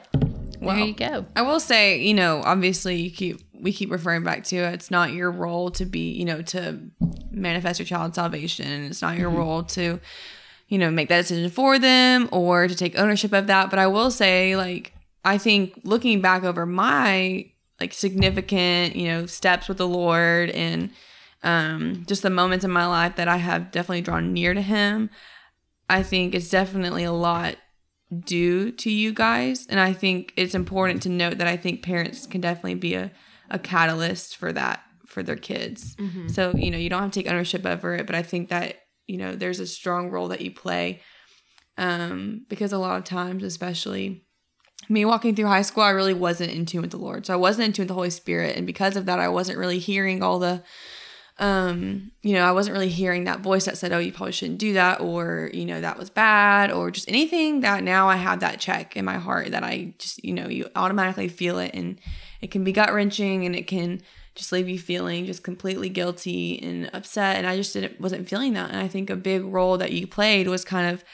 Well, 0.60 0.76
there 0.76 0.86
you 0.86 0.94
go. 0.94 1.26
I 1.34 1.42
will 1.42 1.58
say, 1.58 2.00
you 2.00 2.14
know, 2.14 2.42
obviously 2.44 2.94
you 2.94 3.10
keep 3.10 3.40
we 3.60 3.72
keep 3.72 3.90
referring 3.90 4.22
back 4.22 4.44
to 4.44 4.56
it's 4.56 4.92
not 4.92 5.14
your 5.14 5.32
role 5.32 5.72
to 5.72 5.84
be, 5.84 6.12
you 6.12 6.26
know, 6.26 6.42
to 6.42 6.78
manifest 7.32 7.80
your 7.80 7.86
child's 7.86 8.14
salvation. 8.14 8.84
It's 8.84 9.02
not 9.02 9.18
your 9.18 9.30
role 9.30 9.64
to, 9.64 9.98
you 10.68 10.78
know, 10.78 10.92
make 10.92 11.08
that 11.08 11.22
decision 11.22 11.50
for 11.50 11.76
them 11.80 12.28
or 12.30 12.68
to 12.68 12.74
take 12.76 12.96
ownership 12.96 13.32
of 13.32 13.48
that. 13.48 13.68
But 13.68 13.80
I 13.80 13.88
will 13.88 14.12
say, 14.12 14.54
like, 14.54 14.94
I 15.24 15.38
think 15.38 15.80
looking 15.82 16.20
back 16.20 16.44
over 16.44 16.66
my 16.66 17.50
like 17.80 17.92
significant, 17.92 18.94
you 18.94 19.08
know, 19.08 19.26
steps 19.26 19.66
with 19.66 19.78
the 19.78 19.88
Lord 19.88 20.50
and 20.50 20.90
um 21.42 22.04
just 22.06 22.22
the 22.22 22.30
moments 22.30 22.64
in 22.64 22.70
my 22.70 22.86
life 22.86 23.16
that 23.16 23.26
I 23.26 23.38
have 23.38 23.72
definitely 23.72 24.02
drawn 24.02 24.32
near 24.32 24.54
to 24.54 24.62
him, 24.62 25.10
I 25.88 26.02
think 26.02 26.34
it's 26.34 26.50
definitely 26.50 27.04
a 27.04 27.12
lot 27.12 27.56
due 28.24 28.70
to 28.72 28.90
you 28.90 29.12
guys. 29.12 29.66
And 29.68 29.80
I 29.80 29.92
think 29.92 30.32
it's 30.36 30.54
important 30.54 31.02
to 31.02 31.08
note 31.08 31.38
that 31.38 31.48
I 31.48 31.56
think 31.56 31.82
parents 31.82 32.26
can 32.26 32.40
definitely 32.40 32.76
be 32.76 32.94
a, 32.94 33.10
a 33.50 33.58
catalyst 33.58 34.36
for 34.36 34.52
that 34.52 34.82
for 35.06 35.22
their 35.22 35.36
kids. 35.36 35.96
So, 36.28 36.52
you 36.56 36.70
know, 36.70 36.78
you 36.78 36.88
don't 36.90 37.02
have 37.02 37.10
to 37.10 37.22
take 37.22 37.30
ownership 37.30 37.66
over 37.66 37.94
it, 37.94 38.06
but 38.06 38.14
I 38.14 38.22
think 38.22 38.48
that, 38.48 38.76
you 39.06 39.16
know, 39.16 39.34
there's 39.34 39.60
a 39.60 39.66
strong 39.66 40.10
role 40.10 40.28
that 40.28 40.40
you 40.40 40.50
play. 40.52 41.00
Um, 41.76 42.46
because 42.48 42.72
a 42.72 42.78
lot 42.78 42.98
of 42.98 43.04
times, 43.04 43.42
especially 43.42 44.24
me 44.88 45.04
walking 45.04 45.34
through 45.34 45.46
high 45.46 45.62
school, 45.62 45.82
I 45.82 45.90
really 45.90 46.14
wasn't 46.14 46.52
in 46.52 46.66
tune 46.66 46.82
with 46.82 46.90
the 46.90 46.98
Lord. 46.98 47.26
So 47.26 47.32
I 47.32 47.36
wasn't 47.36 47.66
in 47.66 47.72
tune 47.72 47.84
with 47.84 47.88
the 47.88 47.94
Holy 47.94 48.10
Spirit. 48.10 48.56
And 48.56 48.66
because 48.66 48.96
of 48.96 49.06
that, 49.06 49.18
I 49.18 49.28
wasn't 49.28 49.58
really 49.58 49.78
hearing 49.78 50.22
all 50.22 50.38
the 50.38 50.62
um, 51.38 52.12
you 52.22 52.32
know, 52.34 52.44
I 52.44 52.52
wasn't 52.52 52.74
really 52.74 52.88
hearing 52.88 53.24
that 53.24 53.40
voice 53.40 53.64
that 53.64 53.76
said, 53.76 53.92
"Oh, 53.92 53.98
you 53.98 54.12
probably 54.12 54.32
shouldn't 54.32 54.58
do 54.58 54.74
that," 54.74 55.00
or 55.00 55.50
you 55.52 55.64
know, 55.64 55.80
that 55.80 55.98
was 55.98 56.08
bad, 56.08 56.70
or 56.70 56.90
just 56.90 57.08
anything 57.08 57.60
that 57.60 57.82
now 57.82 58.08
I 58.08 58.16
have 58.16 58.40
that 58.40 58.60
check 58.60 58.96
in 58.96 59.04
my 59.04 59.18
heart 59.18 59.50
that 59.50 59.64
I 59.64 59.94
just, 59.98 60.24
you 60.24 60.32
know, 60.32 60.48
you 60.48 60.68
automatically 60.76 61.28
feel 61.28 61.58
it, 61.58 61.72
and 61.74 61.98
it 62.40 62.50
can 62.52 62.62
be 62.62 62.72
gut 62.72 62.92
wrenching, 62.92 63.44
and 63.44 63.56
it 63.56 63.66
can 63.66 64.00
just 64.36 64.52
leave 64.52 64.68
you 64.68 64.78
feeling 64.78 65.26
just 65.26 65.42
completely 65.42 65.88
guilty 65.88 66.60
and 66.62 66.90
upset. 66.92 67.36
And 67.36 67.46
I 67.46 67.56
just 67.56 67.72
didn't 67.72 68.00
wasn't 68.00 68.28
feeling 68.28 68.52
that, 68.52 68.70
and 68.70 68.78
I 68.78 68.86
think 68.86 69.10
a 69.10 69.16
big 69.16 69.42
role 69.44 69.76
that 69.78 69.92
you 69.92 70.06
played 70.06 70.46
was 70.46 70.64
kind 70.64 70.92
of 70.92 71.04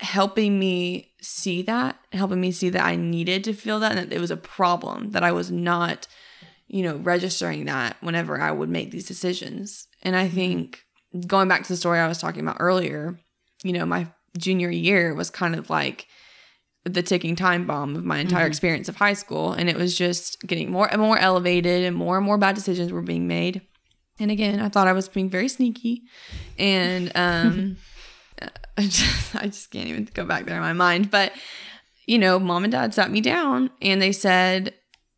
helping 0.00 0.58
me 0.58 1.12
see 1.20 1.60
that, 1.60 1.98
helping 2.12 2.40
me 2.40 2.52
see 2.52 2.70
that 2.70 2.84
I 2.86 2.96
needed 2.96 3.44
to 3.44 3.52
feel 3.52 3.80
that, 3.80 3.92
and 3.92 4.10
that 4.10 4.16
it 4.16 4.20
was 4.20 4.30
a 4.30 4.36
problem 4.36 5.10
that 5.10 5.22
I 5.22 5.32
was 5.32 5.50
not 5.50 6.06
you 6.70 6.84
know, 6.84 6.96
registering 6.98 7.64
that 7.64 7.96
whenever 8.00 8.40
I 8.40 8.52
would 8.52 8.68
make 8.68 8.92
these 8.92 9.08
decisions. 9.08 9.88
And 10.02 10.14
I 10.14 10.28
think 10.28 10.84
going 11.26 11.48
back 11.48 11.64
to 11.64 11.68
the 11.68 11.76
story 11.76 11.98
I 11.98 12.06
was 12.06 12.18
talking 12.18 12.42
about 12.42 12.58
earlier, 12.60 13.18
you 13.64 13.72
know, 13.72 13.84
my 13.84 14.06
junior 14.38 14.70
year 14.70 15.12
was 15.12 15.30
kind 15.30 15.56
of 15.56 15.68
like 15.68 16.06
the 16.84 17.02
ticking 17.02 17.34
time 17.34 17.66
bomb 17.66 17.96
of 17.96 18.04
my 18.04 18.18
entire 18.18 18.46
experience 18.46 18.88
of 18.88 18.94
high 18.94 19.14
school. 19.14 19.52
And 19.52 19.68
it 19.68 19.76
was 19.76 19.98
just 19.98 20.40
getting 20.46 20.70
more 20.70 20.86
and 20.86 21.00
more 21.00 21.18
elevated 21.18 21.84
and 21.84 21.96
more 21.96 22.16
and 22.16 22.24
more 22.24 22.38
bad 22.38 22.54
decisions 22.54 22.92
were 22.92 23.02
being 23.02 23.26
made. 23.26 23.62
And 24.20 24.30
again, 24.30 24.60
I 24.60 24.68
thought 24.68 24.86
I 24.86 24.92
was 24.92 25.08
being 25.08 25.28
very 25.28 25.48
sneaky. 25.48 26.02
And 26.56 27.10
um 27.16 27.76
I 28.78 28.82
just 28.82 29.34
I 29.34 29.46
just 29.46 29.72
can't 29.72 29.88
even 29.88 30.08
go 30.14 30.24
back 30.24 30.46
there 30.46 30.54
in 30.56 30.62
my 30.62 30.72
mind. 30.72 31.10
But, 31.10 31.32
you 32.06 32.18
know, 32.18 32.38
mom 32.38 32.62
and 32.62 32.70
dad 32.70 32.94
sat 32.94 33.10
me 33.10 33.20
down 33.20 33.70
and 33.82 34.00
they 34.00 34.12
said, 34.12 34.72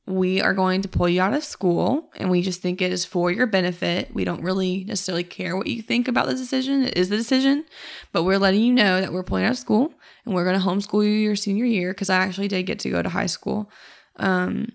we 0.06 0.40
are 0.40 0.54
going 0.54 0.82
to 0.82 0.88
pull 0.88 1.08
you 1.08 1.22
out 1.22 1.34
of 1.34 1.44
school 1.44 2.10
and 2.16 2.30
we 2.30 2.42
just 2.42 2.60
think 2.60 2.82
it 2.82 2.92
is 2.92 3.04
for 3.04 3.30
your 3.30 3.46
benefit. 3.46 4.12
We 4.12 4.24
don't 4.24 4.42
really 4.42 4.84
necessarily 4.84 5.24
care 5.24 5.56
what 5.56 5.68
you 5.68 5.80
think 5.80 6.08
about 6.08 6.26
the 6.26 6.34
decision. 6.34 6.82
It 6.82 6.96
is 6.96 7.08
the 7.08 7.16
decision, 7.16 7.64
but 8.12 8.24
we're 8.24 8.38
letting 8.38 8.62
you 8.62 8.72
know 8.72 9.00
that 9.00 9.12
we're 9.12 9.22
pulling 9.22 9.44
out 9.44 9.52
of 9.52 9.58
school 9.58 9.94
and 10.24 10.34
we're 10.34 10.44
going 10.44 10.58
to 10.58 10.66
homeschool 10.66 11.04
you 11.04 11.10
your 11.10 11.36
senior 11.36 11.64
year 11.64 11.92
because 11.92 12.10
I 12.10 12.16
actually 12.16 12.48
did 12.48 12.64
get 12.64 12.80
to 12.80 12.90
go 12.90 13.00
to 13.00 13.08
high 13.08 13.26
school. 13.26 13.70
Um, 14.16 14.72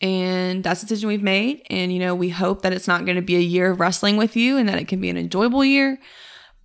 And 0.00 0.64
that's 0.64 0.80
the 0.80 0.86
decision 0.86 1.08
we've 1.08 1.22
made. 1.22 1.62
And, 1.68 1.92
you 1.92 1.98
know, 1.98 2.14
we 2.14 2.30
hope 2.30 2.62
that 2.62 2.72
it's 2.72 2.88
not 2.88 3.04
going 3.04 3.16
to 3.16 3.22
be 3.22 3.36
a 3.36 3.40
year 3.40 3.70
of 3.70 3.80
wrestling 3.80 4.16
with 4.16 4.34
you 4.34 4.56
and 4.56 4.66
that 4.68 4.78
it 4.78 4.88
can 4.88 5.00
be 5.00 5.10
an 5.10 5.18
enjoyable 5.18 5.62
year. 5.62 5.98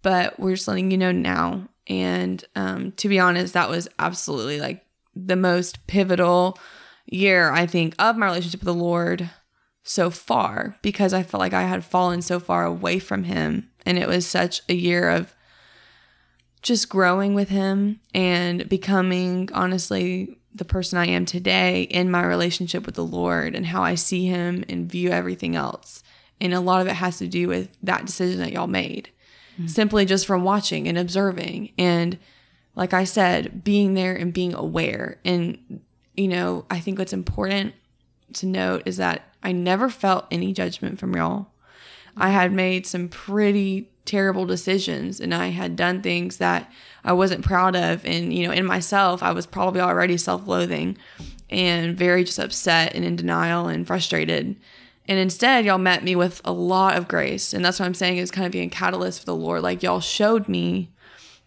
But 0.03 0.39
we're 0.39 0.55
just 0.55 0.69
letting 0.69 0.89
you 0.89 0.97
know 0.97 1.11
now. 1.11 1.67
And 1.87 2.43
um, 2.55 2.93
to 2.93 3.09
be 3.09 3.19
honest, 3.19 3.53
that 3.53 3.69
was 3.69 3.89
absolutely 3.99 4.61
like 4.61 4.85
the 5.15 5.35
most 5.35 5.85
pivotal 5.87 6.57
year, 7.05 7.51
I 7.51 7.65
think, 7.65 7.95
of 7.99 8.17
my 8.17 8.25
relationship 8.27 8.61
with 8.61 8.65
the 8.65 8.73
Lord 8.73 9.29
so 9.83 10.09
far 10.09 10.77
because 10.81 11.13
I 11.13 11.23
felt 11.23 11.39
like 11.39 11.53
I 11.53 11.63
had 11.63 11.85
fallen 11.85 12.21
so 12.21 12.39
far 12.39 12.65
away 12.65 12.99
from 12.99 13.23
Him. 13.23 13.69
And 13.85 13.97
it 13.97 14.07
was 14.07 14.25
such 14.25 14.61
a 14.67 14.73
year 14.73 15.09
of 15.09 15.33
just 16.61 16.89
growing 16.89 17.35
with 17.35 17.49
Him 17.49 17.99
and 18.13 18.67
becoming, 18.67 19.49
honestly, 19.53 20.39
the 20.53 20.65
person 20.65 20.97
I 20.97 21.07
am 21.07 21.25
today 21.25 21.83
in 21.83 22.09
my 22.09 22.25
relationship 22.25 22.85
with 22.85 22.95
the 22.95 23.05
Lord 23.05 23.55
and 23.55 23.65
how 23.65 23.83
I 23.83 23.95
see 23.95 24.25
Him 24.25 24.63
and 24.67 24.89
view 24.89 25.11
everything 25.11 25.55
else. 25.55 26.01
And 26.41 26.53
a 26.53 26.59
lot 26.59 26.81
of 26.81 26.87
it 26.87 26.93
has 26.93 27.19
to 27.19 27.27
do 27.27 27.47
with 27.47 27.69
that 27.83 28.05
decision 28.05 28.39
that 28.39 28.51
y'all 28.51 28.67
made, 28.67 29.09
mm-hmm. 29.53 29.67
simply 29.67 30.05
just 30.05 30.25
from 30.25 30.43
watching 30.43 30.87
and 30.87 30.97
observing. 30.97 31.71
And 31.77 32.17
like 32.75 32.93
I 32.93 33.03
said, 33.03 33.63
being 33.63 33.93
there 33.93 34.15
and 34.15 34.33
being 34.33 34.53
aware. 34.53 35.19
And, 35.23 35.81
you 36.17 36.27
know, 36.27 36.65
I 36.69 36.79
think 36.79 36.99
what's 36.99 37.13
important 37.13 37.73
to 38.33 38.45
note 38.45 38.83
is 38.85 38.97
that 38.97 39.23
I 39.43 39.51
never 39.51 39.89
felt 39.89 40.25
any 40.31 40.53
judgment 40.53 40.99
from 40.99 41.15
y'all. 41.15 41.47
I 42.17 42.29
had 42.29 42.51
made 42.51 42.87
some 42.87 43.09
pretty 43.09 43.89
terrible 44.05 44.45
decisions 44.45 45.19
and 45.19 45.33
I 45.33 45.47
had 45.47 45.75
done 45.75 46.01
things 46.01 46.37
that 46.37 46.71
I 47.03 47.13
wasn't 47.13 47.43
proud 47.43 47.75
of. 47.75 48.05
And, 48.05 48.33
you 48.33 48.47
know, 48.47 48.53
in 48.53 48.65
myself, 48.65 49.21
I 49.21 49.31
was 49.31 49.45
probably 49.45 49.81
already 49.81 50.17
self 50.17 50.47
loathing 50.47 50.97
and 51.49 51.97
very 51.97 52.23
just 52.23 52.39
upset 52.39 52.95
and 52.95 53.03
in 53.03 53.15
denial 53.15 53.67
and 53.67 53.85
frustrated. 53.85 54.55
And 55.07 55.19
instead, 55.19 55.65
y'all 55.65 55.77
met 55.77 56.03
me 56.03 56.15
with 56.15 56.41
a 56.43 56.51
lot 56.51 56.97
of 56.97 57.07
grace. 57.07 57.53
And 57.53 57.63
that's 57.63 57.79
what 57.79 57.85
I'm 57.85 57.93
saying 57.93 58.17
is 58.17 58.31
kind 58.31 58.45
of 58.45 58.51
being 58.51 58.67
a 58.67 58.71
catalyst 58.71 59.19
for 59.19 59.25
the 59.25 59.35
Lord. 59.35 59.61
Like, 59.61 59.83
y'all 59.83 59.99
showed 59.99 60.47
me 60.47 60.89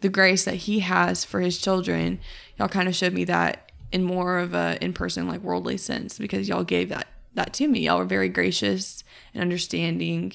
the 0.00 0.08
grace 0.08 0.44
that 0.44 0.54
He 0.54 0.80
has 0.80 1.24
for 1.24 1.40
His 1.40 1.58
children. 1.58 2.20
Y'all 2.56 2.68
kind 2.68 2.88
of 2.88 2.94
showed 2.94 3.12
me 3.12 3.24
that 3.24 3.67
in 3.92 4.04
more 4.04 4.38
of 4.38 4.54
a 4.54 4.78
in 4.82 4.92
person, 4.92 5.28
like 5.28 5.40
worldly 5.40 5.76
sense, 5.76 6.18
because 6.18 6.48
y'all 6.48 6.64
gave 6.64 6.88
that 6.90 7.08
that 7.34 7.52
to 7.54 7.68
me. 7.68 7.80
Y'all 7.80 7.98
were 7.98 8.04
very 8.04 8.28
gracious 8.28 9.04
and 9.32 9.42
understanding 9.42 10.34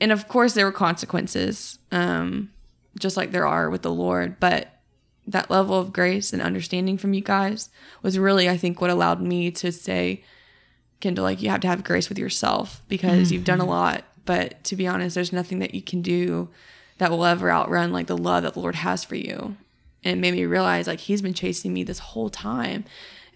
and 0.00 0.12
of 0.12 0.28
course 0.28 0.54
there 0.54 0.64
were 0.64 0.72
consequences 0.72 1.78
um, 1.92 2.50
just 2.98 3.16
like 3.16 3.30
there 3.30 3.46
are 3.46 3.70
with 3.70 3.82
the 3.82 3.92
lord 3.92 4.38
but 4.40 4.80
that 5.26 5.50
level 5.50 5.78
of 5.78 5.92
grace 5.92 6.32
and 6.32 6.40
understanding 6.40 6.96
from 6.96 7.12
you 7.12 7.20
guys 7.20 7.70
was 8.02 8.18
really 8.18 8.48
i 8.48 8.56
think 8.56 8.80
what 8.80 8.90
allowed 8.90 9.20
me 9.20 9.50
to 9.50 9.70
say 9.70 10.22
kendall 11.00 11.24
like 11.24 11.42
you 11.42 11.48
have 11.48 11.60
to 11.60 11.68
have 11.68 11.84
grace 11.84 12.08
with 12.08 12.18
yourself 12.18 12.82
because 12.88 13.26
mm-hmm. 13.28 13.34
you've 13.34 13.44
done 13.44 13.60
a 13.60 13.62
mm-hmm. 13.62 13.72
lot 13.72 14.04
but 14.24 14.62
to 14.64 14.76
be 14.76 14.86
honest 14.86 15.14
there's 15.14 15.32
nothing 15.32 15.58
that 15.58 15.74
you 15.74 15.82
can 15.82 16.02
do 16.02 16.48
that 16.98 17.10
will 17.10 17.24
ever 17.24 17.50
outrun 17.50 17.92
like 17.92 18.06
the 18.06 18.16
love 18.16 18.42
that 18.42 18.54
the 18.54 18.60
lord 18.60 18.74
has 18.74 19.04
for 19.04 19.16
you 19.16 19.56
and 20.04 20.20
made 20.20 20.34
me 20.34 20.44
realize 20.44 20.86
like 20.86 21.00
he's 21.00 21.22
been 21.22 21.34
chasing 21.34 21.72
me 21.72 21.82
this 21.82 21.98
whole 21.98 22.30
time 22.30 22.84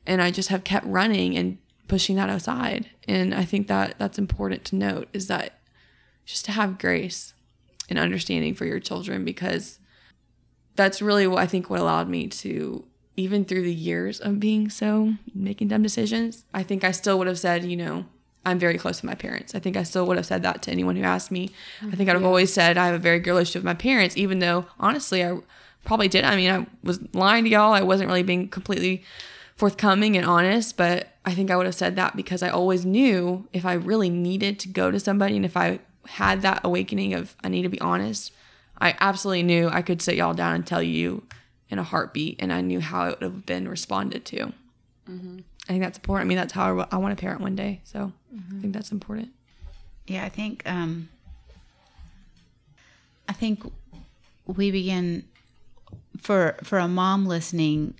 and 0.07 0.23
i 0.23 0.31
just 0.31 0.49
have 0.49 0.65
kept 0.65 0.87
running 0.87 1.37
and 1.37 1.59
pushing 1.89 2.17
that 2.17 2.31
aside 2.31 2.89
and 3.07 3.35
i 3.35 3.45
think 3.45 3.67
that 3.67 3.95
that's 3.99 4.19
important 4.19 4.65
to 4.65 4.77
note 4.77 5.09
is 5.13 5.27
that 5.27 5.59
just 6.25 6.45
to 6.45 6.53
have 6.53 6.79
grace 6.79 7.35
and 7.89 7.99
understanding 7.99 8.55
for 8.55 8.65
your 8.65 8.81
children 8.81 9.25
because 9.25 9.79
that's 10.75 11.03
really 11.03 11.27
what 11.27 11.41
I 11.41 11.47
think 11.47 11.69
what 11.69 11.81
allowed 11.81 12.09
me 12.09 12.29
to 12.29 12.85
even 13.17 13.45
through 13.45 13.63
the 13.63 13.75
years 13.75 14.21
of 14.21 14.41
being 14.41 14.71
so 14.71 15.13
making 15.35 15.69
dumb 15.69 15.83
decisions, 15.83 16.45
I 16.55 16.63
think 16.63 16.83
I 16.83 16.93
still 16.93 17.19
would 17.19 17.27
have 17.27 17.39
said, 17.39 17.65
you 17.65 17.77
know, 17.77 18.07
I'm 18.47 18.59
very 18.59 18.79
close 18.79 19.01
to 19.01 19.07
my 19.07 19.15
parents. 19.15 19.55
I 19.55 19.59
think 19.59 19.77
I 19.77 19.83
still 19.83 20.07
would 20.07 20.17
have 20.17 20.27
said 20.27 20.43
that 20.43 20.63
to 20.63 20.71
anyone 20.71 20.97
who 20.97 21.03
asked 21.03 21.31
me. 21.31 21.51
I 21.83 21.95
think 21.95 22.09
I'd 22.09 22.15
have 22.15 22.23
yeah. 22.23 22.29
always 22.29 22.53
said 22.53 22.79
I 22.79 22.87
have 22.87 22.95
a 22.95 22.99
very 22.99 23.21
good 23.21 23.33
relationship 23.33 23.61
with 23.61 23.67
my 23.67 23.75
parents, 23.75 24.17
even 24.17 24.39
though 24.39 24.67
honestly 24.81 25.23
I 25.23 25.39
probably 25.85 26.09
did. 26.09 26.25
I 26.25 26.37
mean, 26.37 26.51
I 26.51 26.67
was 26.83 27.01
lying 27.13 27.45
to 27.45 27.51
y'all. 27.51 27.73
I 27.73 27.83
wasn't 27.83 28.09
really 28.09 28.23
being 28.23 28.49
completely 28.49 29.05
forthcoming 29.57 30.17
and 30.17 30.27
honest, 30.27 30.77
but 30.77 31.09
I 31.25 31.35
think 31.35 31.51
I 31.51 31.57
would 31.57 31.67
have 31.67 31.75
said 31.75 31.97
that 31.97 32.17
because 32.17 32.43
I 32.43 32.49
always 32.49 32.85
knew 32.85 33.47
if 33.53 33.65
I 33.65 33.75
really 33.75 34.11
needed 34.11 34.59
to 34.61 34.69
go 34.69 34.91
to 34.91 34.99
somebody 34.99 35.37
and 35.37 35.45
if 35.45 35.57
I 35.57 35.81
had 36.07 36.43
that 36.43 36.61
awakening 36.65 37.15
of 37.15 37.37
I 37.45 37.49
need 37.49 37.63
to 37.63 37.69
be 37.69 37.81
honest, 37.81 38.33
I 38.81 38.97
absolutely 39.01 39.45
knew 39.45 39.69
I 39.69 39.83
could 39.83 40.03
sit 40.03 40.17
y'all 40.17 40.35
down 40.35 40.55
and 40.55 40.67
tell 40.67 40.83
you 40.83 41.23
in 41.69 41.79
a 41.79 41.83
heartbeat, 41.83 42.37
and 42.39 42.53
I 42.53 42.61
knew 42.61 42.81
how 42.81 43.07
it 43.09 43.21
would 43.21 43.23
have 43.23 43.47
been 43.47 43.67
responded 43.67 44.27
to. 44.27 44.53
Mm-hmm. 45.09 45.39
I 45.65 45.73
think 45.73 45.83
that's 45.83 45.97
important. 45.97 46.27
I 46.27 46.29
mean, 46.29 46.37
that's 46.37 46.53
how 46.53 46.87
I, 46.91 46.97
want 46.97 47.17
to 47.17 47.21
parent 47.21 47.41
one 47.41 47.57
day. 47.57 47.81
So 47.85 48.13
mm-hmm. 48.35 48.59
I 48.59 48.61
think 48.61 48.75
that's 48.75 48.93
important. 48.93 49.31
Yeah, 50.07 50.25
I 50.25 50.29
think 50.29 50.63
um, 50.67 51.09
I 53.29 53.33
think 53.33 53.65
we 54.47 54.71
begin 54.71 55.25
for 56.21 56.57
for 56.63 56.79
a 56.79 56.89
mom 56.89 57.27
listening. 57.27 57.95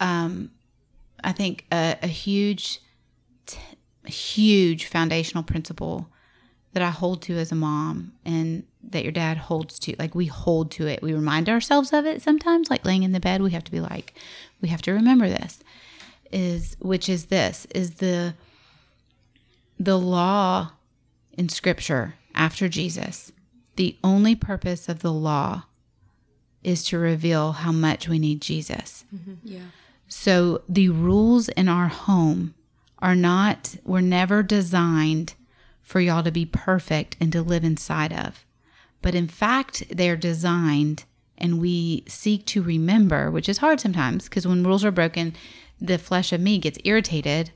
Um, 0.00 0.50
I 1.24 1.32
think 1.32 1.66
a, 1.72 1.96
a 2.02 2.06
huge, 2.06 2.80
t- 3.46 3.58
huge 4.04 4.86
foundational 4.86 5.42
principle 5.42 6.08
that 6.72 6.82
I 6.82 6.90
hold 6.90 7.22
to 7.22 7.38
as 7.38 7.50
a 7.50 7.54
mom 7.54 8.12
and 8.24 8.64
that 8.82 9.02
your 9.02 9.12
dad 9.12 9.38
holds 9.38 9.78
to. 9.78 9.96
Like 9.98 10.14
we 10.14 10.26
hold 10.26 10.70
to 10.72 10.86
it. 10.86 11.02
We 11.02 11.14
remind 11.14 11.48
ourselves 11.48 11.92
of 11.92 12.04
it 12.04 12.20
sometimes, 12.20 12.68
like 12.68 12.84
laying 12.84 13.02
in 13.02 13.12
the 13.12 13.20
bed, 13.20 13.40
we 13.40 13.52
have 13.52 13.64
to 13.64 13.72
be 13.72 13.80
like, 13.80 14.14
we 14.60 14.68
have 14.68 14.82
to 14.82 14.92
remember 14.92 15.28
this. 15.28 15.60
Is 16.32 16.76
which 16.80 17.08
is 17.08 17.26
this 17.26 17.66
is 17.74 17.94
the 17.94 18.34
the 19.78 19.98
law 19.98 20.72
in 21.32 21.48
scripture 21.48 22.14
after 22.34 22.68
Jesus. 22.68 23.32
The 23.76 23.96
only 24.02 24.34
purpose 24.34 24.88
of 24.88 25.00
the 25.00 25.12
law 25.12 25.64
is 26.66 26.84
to 26.84 26.98
reveal 26.98 27.52
how 27.52 27.72
much 27.72 28.08
we 28.08 28.18
need 28.18 28.40
Jesus. 28.42 29.04
Mm-hmm. 29.14 29.34
Yeah. 29.44 29.60
So 30.08 30.62
the 30.68 30.88
rules 30.88 31.48
in 31.50 31.68
our 31.68 31.88
home 31.88 32.54
are 32.98 33.14
not, 33.14 33.76
were 33.84 34.02
never 34.02 34.42
designed 34.42 35.34
for 35.82 36.00
y'all 36.00 36.24
to 36.24 36.32
be 36.32 36.44
perfect 36.44 37.16
and 37.20 37.30
to 37.32 37.42
live 37.42 37.62
inside 37.62 38.12
of. 38.12 38.44
But 39.00 39.14
in 39.14 39.28
fact, 39.28 39.84
they're 39.90 40.16
designed 40.16 41.04
and 41.38 41.60
we 41.60 42.02
seek 42.08 42.44
to 42.46 42.62
remember, 42.62 43.30
which 43.30 43.48
is 43.48 43.58
hard 43.58 43.78
sometimes 43.78 44.24
because 44.24 44.46
when 44.46 44.64
rules 44.64 44.84
are 44.84 44.90
broken, 44.90 45.34
the 45.80 45.98
flesh 45.98 46.32
of 46.32 46.40
me 46.40 46.58
gets 46.58 46.78
irritated. 46.84 47.52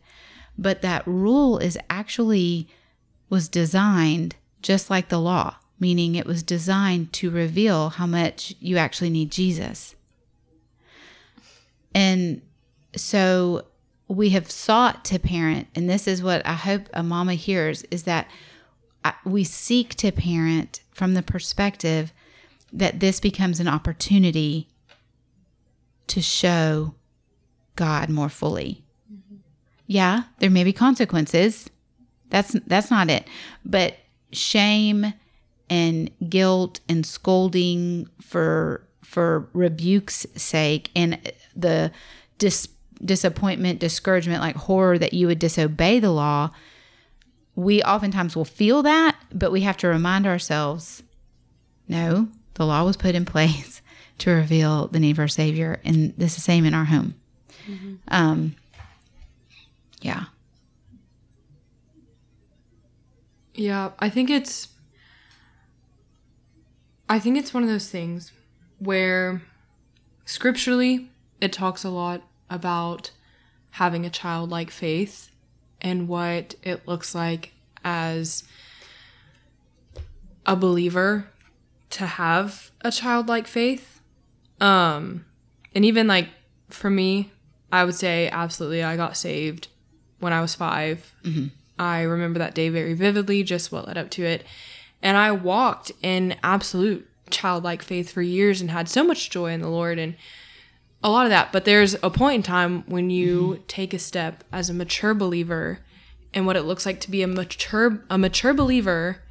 But 0.56 0.82
that 0.82 1.06
rule 1.06 1.58
is 1.58 1.78
actually 1.88 2.68
was 3.28 3.48
designed 3.48 4.36
just 4.62 4.90
like 4.90 5.08
the 5.08 5.20
law, 5.20 5.56
meaning 5.80 6.14
it 6.14 6.26
was 6.26 6.42
designed 6.42 7.12
to 7.14 7.30
reveal 7.30 7.88
how 7.90 8.06
much 8.06 8.54
you 8.60 8.76
actually 8.76 9.10
need 9.10 9.32
Jesus. 9.32 9.94
And 11.94 12.42
so 12.94 13.64
we 14.06 14.30
have 14.30 14.50
sought 14.50 15.04
to 15.06 15.18
parent, 15.18 15.68
and 15.74 15.88
this 15.88 16.06
is 16.06 16.22
what 16.22 16.44
I 16.46 16.54
hope 16.54 16.88
a 16.92 17.02
mama 17.02 17.34
hears 17.34 17.82
is 17.90 18.04
that 18.04 18.28
we 19.24 19.44
seek 19.44 19.94
to 19.96 20.12
parent 20.12 20.82
from 20.92 21.14
the 21.14 21.22
perspective 21.22 22.12
that 22.72 23.00
this 23.00 23.18
becomes 23.18 23.58
an 23.58 23.68
opportunity 23.68 24.68
to 26.08 26.20
show 26.20 26.94
God 27.76 28.10
more 28.10 28.28
fully. 28.28 28.84
Mm-hmm. 29.10 29.36
Yeah, 29.86 30.24
there 30.38 30.50
may 30.50 30.64
be 30.64 30.72
consequences. 30.72 31.70
That's 32.28 32.52
that's 32.66 32.90
not 32.90 33.08
it. 33.08 33.26
But 33.64 33.96
shame 34.32 35.14
and 35.70 36.10
guilt 36.28 36.80
and 36.88 37.06
scolding 37.06 38.08
for 38.20 38.86
for 39.02 39.48
rebuke's 39.52 40.26
sake 40.36 40.90
and 40.94 41.18
the 41.56 41.90
dis 42.38 42.68
disappointment, 43.04 43.78
discouragement, 43.78 44.40
like 44.40 44.56
horror 44.56 44.98
that 44.98 45.14
you 45.14 45.26
would 45.26 45.38
disobey 45.38 45.98
the 45.98 46.10
law, 46.10 46.50
we 47.54 47.82
oftentimes 47.82 48.36
will 48.36 48.44
feel 48.44 48.82
that, 48.82 49.16
but 49.32 49.50
we 49.50 49.62
have 49.62 49.76
to 49.78 49.88
remind 49.88 50.26
ourselves 50.26 51.02
no, 51.88 52.28
the 52.54 52.64
law 52.64 52.84
was 52.84 52.96
put 52.96 53.14
in 53.16 53.24
place 53.24 53.82
to 54.18 54.30
reveal 54.30 54.86
the 54.88 55.00
need 55.00 55.16
for 55.16 55.24
a 55.24 55.30
Savior. 55.30 55.80
And 55.84 56.14
this 56.16 56.32
is 56.32 56.36
the 56.36 56.42
same 56.42 56.64
in 56.64 56.74
our 56.74 56.84
home. 56.84 57.14
Mm-hmm. 57.66 57.94
Um, 58.08 58.54
yeah. 60.00 60.24
Yeah, 63.54 63.90
I 63.98 64.08
think 64.08 64.30
it's 64.30 64.68
I 67.10 67.18
think 67.18 67.36
it's 67.36 67.52
one 67.52 67.64
of 67.64 67.68
those 67.68 67.90
things 67.90 68.30
where 68.78 69.42
scripturally 70.24 71.10
it 71.40 71.52
talks 71.52 71.82
a 71.82 71.90
lot 71.90 72.22
about 72.48 73.10
having 73.70 74.06
a 74.06 74.10
childlike 74.10 74.70
faith 74.70 75.28
and 75.80 76.06
what 76.06 76.54
it 76.62 76.86
looks 76.86 77.12
like 77.12 77.52
as 77.84 78.44
a 80.46 80.54
believer 80.54 81.28
to 81.90 82.06
have 82.06 82.70
a 82.82 82.92
childlike 82.92 83.48
faith. 83.48 84.00
Um 84.60 85.24
and 85.74 85.84
even 85.84 86.06
like 86.06 86.28
for 86.68 86.90
me, 86.90 87.32
I 87.72 87.84
would 87.84 87.96
say 87.96 88.28
absolutely 88.28 88.84
I 88.84 88.96
got 88.96 89.16
saved 89.16 89.66
when 90.20 90.32
I 90.32 90.40
was 90.40 90.54
5 90.54 91.12
I 91.76 92.02
remember 92.02 92.38
that 92.38 92.54
day 92.54 92.68
very 92.68 92.94
vividly, 92.94 93.42
just 93.42 93.72
what 93.72 93.88
led 93.88 93.98
up 93.98 94.10
to 94.10 94.22
it. 94.22 94.44
And 95.02 95.16
I 95.16 95.32
walked 95.32 95.92
in 96.02 96.36
absolute 96.42 97.08
childlike 97.30 97.82
faith 97.82 98.10
for 98.10 98.22
years 98.22 98.60
and 98.60 98.70
had 98.70 98.88
so 98.88 99.04
much 99.04 99.30
joy 99.30 99.52
in 99.52 99.60
the 99.60 99.68
Lord 99.68 99.98
and 99.98 100.16
a 101.02 101.10
lot 101.10 101.26
of 101.26 101.30
that. 101.30 101.52
But 101.52 101.64
there's 101.64 101.94
a 102.02 102.10
point 102.10 102.36
in 102.36 102.42
time 102.42 102.84
when 102.86 103.10
you 103.10 103.62
take 103.68 103.94
a 103.94 103.98
step 103.98 104.44
as 104.52 104.68
a 104.68 104.74
mature 104.74 105.14
believer 105.14 105.78
and 106.34 106.46
what 106.46 106.56
it 106.56 106.62
looks 106.62 106.86
like 106.86 107.00
to 107.00 107.10
be 107.10 107.22
a 107.22 107.26
mature 107.26 108.04
a 108.10 108.18
mature 108.18 108.54
believer 108.54 109.22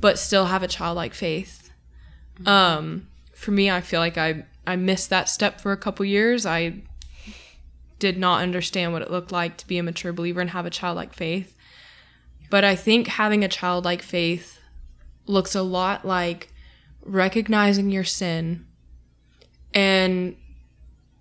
but 0.00 0.18
still 0.18 0.46
have 0.46 0.62
a 0.62 0.68
childlike 0.68 1.14
faith. 1.14 1.70
Um, 2.46 3.08
for 3.34 3.50
me, 3.50 3.70
I 3.70 3.80
feel 3.80 4.00
like 4.00 4.18
I 4.18 4.44
I 4.66 4.76
missed 4.76 5.10
that 5.10 5.28
step 5.28 5.60
for 5.60 5.72
a 5.72 5.76
couple 5.76 6.04
years. 6.04 6.46
I 6.46 6.82
did 7.98 8.18
not 8.18 8.42
understand 8.42 8.92
what 8.92 9.02
it 9.02 9.10
looked 9.10 9.32
like 9.32 9.56
to 9.58 9.66
be 9.66 9.78
a 9.78 9.82
mature 9.82 10.12
believer 10.12 10.40
and 10.40 10.50
have 10.50 10.66
a 10.66 10.70
childlike 10.70 11.12
faith. 11.12 11.54
But 12.48 12.64
I 12.64 12.74
think 12.74 13.06
having 13.06 13.44
a 13.44 13.48
childlike 13.48 14.02
faith 14.02 14.59
looks 15.26 15.54
a 15.54 15.62
lot 15.62 16.04
like 16.04 16.52
recognizing 17.02 17.90
your 17.90 18.04
sin 18.04 18.66
and 19.72 20.36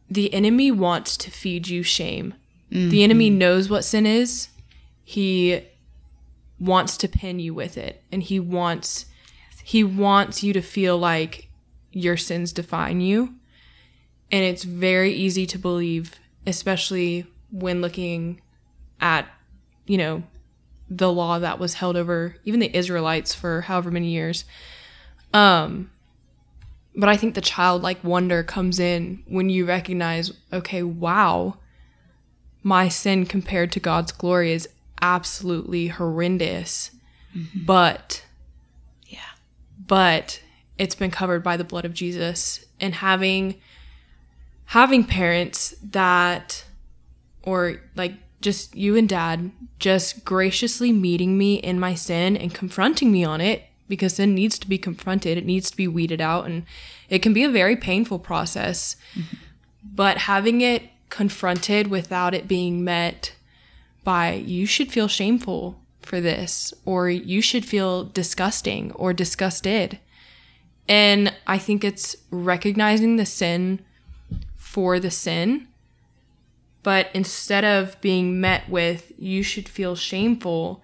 the 0.10 0.34
enemy 0.34 0.72
wants 0.72 1.16
to 1.18 1.32
feed 1.32 1.68
you 1.68 1.84
shame. 1.84 2.34
The 2.70 2.78
mm-hmm. 2.78 2.98
enemy 2.98 3.30
knows 3.30 3.70
what 3.70 3.84
sin 3.84 4.06
is. 4.06 4.50
He 5.04 5.64
wants 6.60 6.98
to 6.98 7.08
pin 7.08 7.40
you 7.40 7.54
with 7.54 7.78
it 7.78 8.04
and 8.12 8.22
he 8.22 8.40
wants 8.40 9.06
he 9.64 9.84
wants 9.84 10.44
you 10.44 10.52
to 10.54 10.62
feel 10.62 10.98
like 10.98 11.50
your 11.92 12.18
sins 12.18 12.54
define 12.54 13.02
you. 13.02 13.36
And 14.32 14.44
it's 14.44 14.64
very 14.64 15.14
easy 15.14 15.46
to 15.48 15.60
believe, 15.60 16.16
especially 16.48 17.28
when 17.52 17.82
looking 17.82 18.42
at, 19.00 19.28
you 19.86 19.98
know, 19.98 20.24
the 20.90 21.12
law 21.12 21.40
that 21.40 21.60
was 21.60 21.76
held 21.76 21.96
over 21.96 22.36
even 22.46 22.60
the 22.60 22.76
Israelites 22.76 23.34
for 23.34 23.62
however 23.62 23.92
many 23.92 24.10
years. 24.10 24.46
Um 25.34 25.92
but 26.96 27.08
I 27.08 27.18
think 27.18 27.36
the 27.36 27.42
childlike 27.42 28.04
wonder 28.04 28.44
comes 28.44 28.80
in 28.80 29.24
when 29.28 29.50
you 29.50 29.66
recognize, 29.66 30.34
okay, 30.52 30.84
wow, 30.84 31.58
my 32.64 32.90
sin 32.90 33.26
compared 33.26 33.72
to 33.74 33.80
God's 33.80 34.12
glory 34.12 34.52
is 34.52 34.68
absolutely 35.02 35.88
horrendous. 35.88 36.92
But 37.56 38.26
Yeah. 39.06 39.20
but 39.88 40.42
it's 40.78 40.96
been 40.96 41.12
covered 41.12 41.44
by 41.44 41.58
the 41.58 41.64
blood 41.64 41.86
of 41.86 41.94
Jesus 41.94 42.66
and 42.80 42.96
having 42.96 43.56
having 44.66 45.04
parents 45.04 45.76
that 45.84 46.66
or 47.44 47.82
like 47.96 48.14
just 48.42 48.76
you 48.76 48.96
and 48.96 49.10
dad 49.10 49.52
just 49.80 50.24
graciously 50.24 50.92
meeting 50.92 51.38
me 51.38 51.56
in 51.56 51.80
my 51.80 51.94
sin 51.94 52.38
and 52.38 52.54
confronting 52.54 53.12
me 53.12 53.24
on 53.24 53.42
it 53.42 53.64
because 53.88 54.16
sin 54.16 54.36
needs 54.36 54.58
to 54.60 54.70
be 54.70 54.78
confronted. 54.78 55.38
It 55.38 55.46
needs 55.46 55.70
to 55.72 55.78
be 55.78 55.88
weeded 55.88 56.22
out 56.22 56.46
and 56.46 56.64
it 57.10 57.20
can 57.20 57.34
be 57.34 57.44
a 57.44 57.50
very 57.50 57.76
painful 57.76 58.20
process. 58.20 58.96
Mm-hmm. 59.14 59.38
But 59.96 60.18
having 60.20 60.62
it 60.62 60.84
confronted 61.10 61.88
without 61.88 62.34
it 62.34 62.48
being 62.48 62.84
met 62.84 63.34
by 64.04 64.34
you 64.34 64.66
should 64.66 64.92
feel 64.92 65.08
shameful 65.08 65.80
for 66.02 66.22
this 66.22 66.74
or 66.86 67.10
you 67.10 67.42
should 67.42 67.66
feel 67.66 68.06
disgusting 68.06 68.92
or 68.94 69.14
disgusted. 69.14 70.00
And 70.88 71.34
I 71.46 71.58
think 71.58 71.84
it's 71.84 72.16
recognizing 72.32 73.18
the 73.18 73.26
sin 73.26 73.80
for 74.56 75.00
the 75.00 75.12
sin. 75.12 75.68
But 76.84 77.10
instead 77.14 77.66
of 77.66 78.00
being 78.02 78.40
met 78.40 78.70
with, 78.70 79.12
you 79.18 79.44
should 79.44 79.68
feel 79.68 79.96
shameful, 79.96 80.82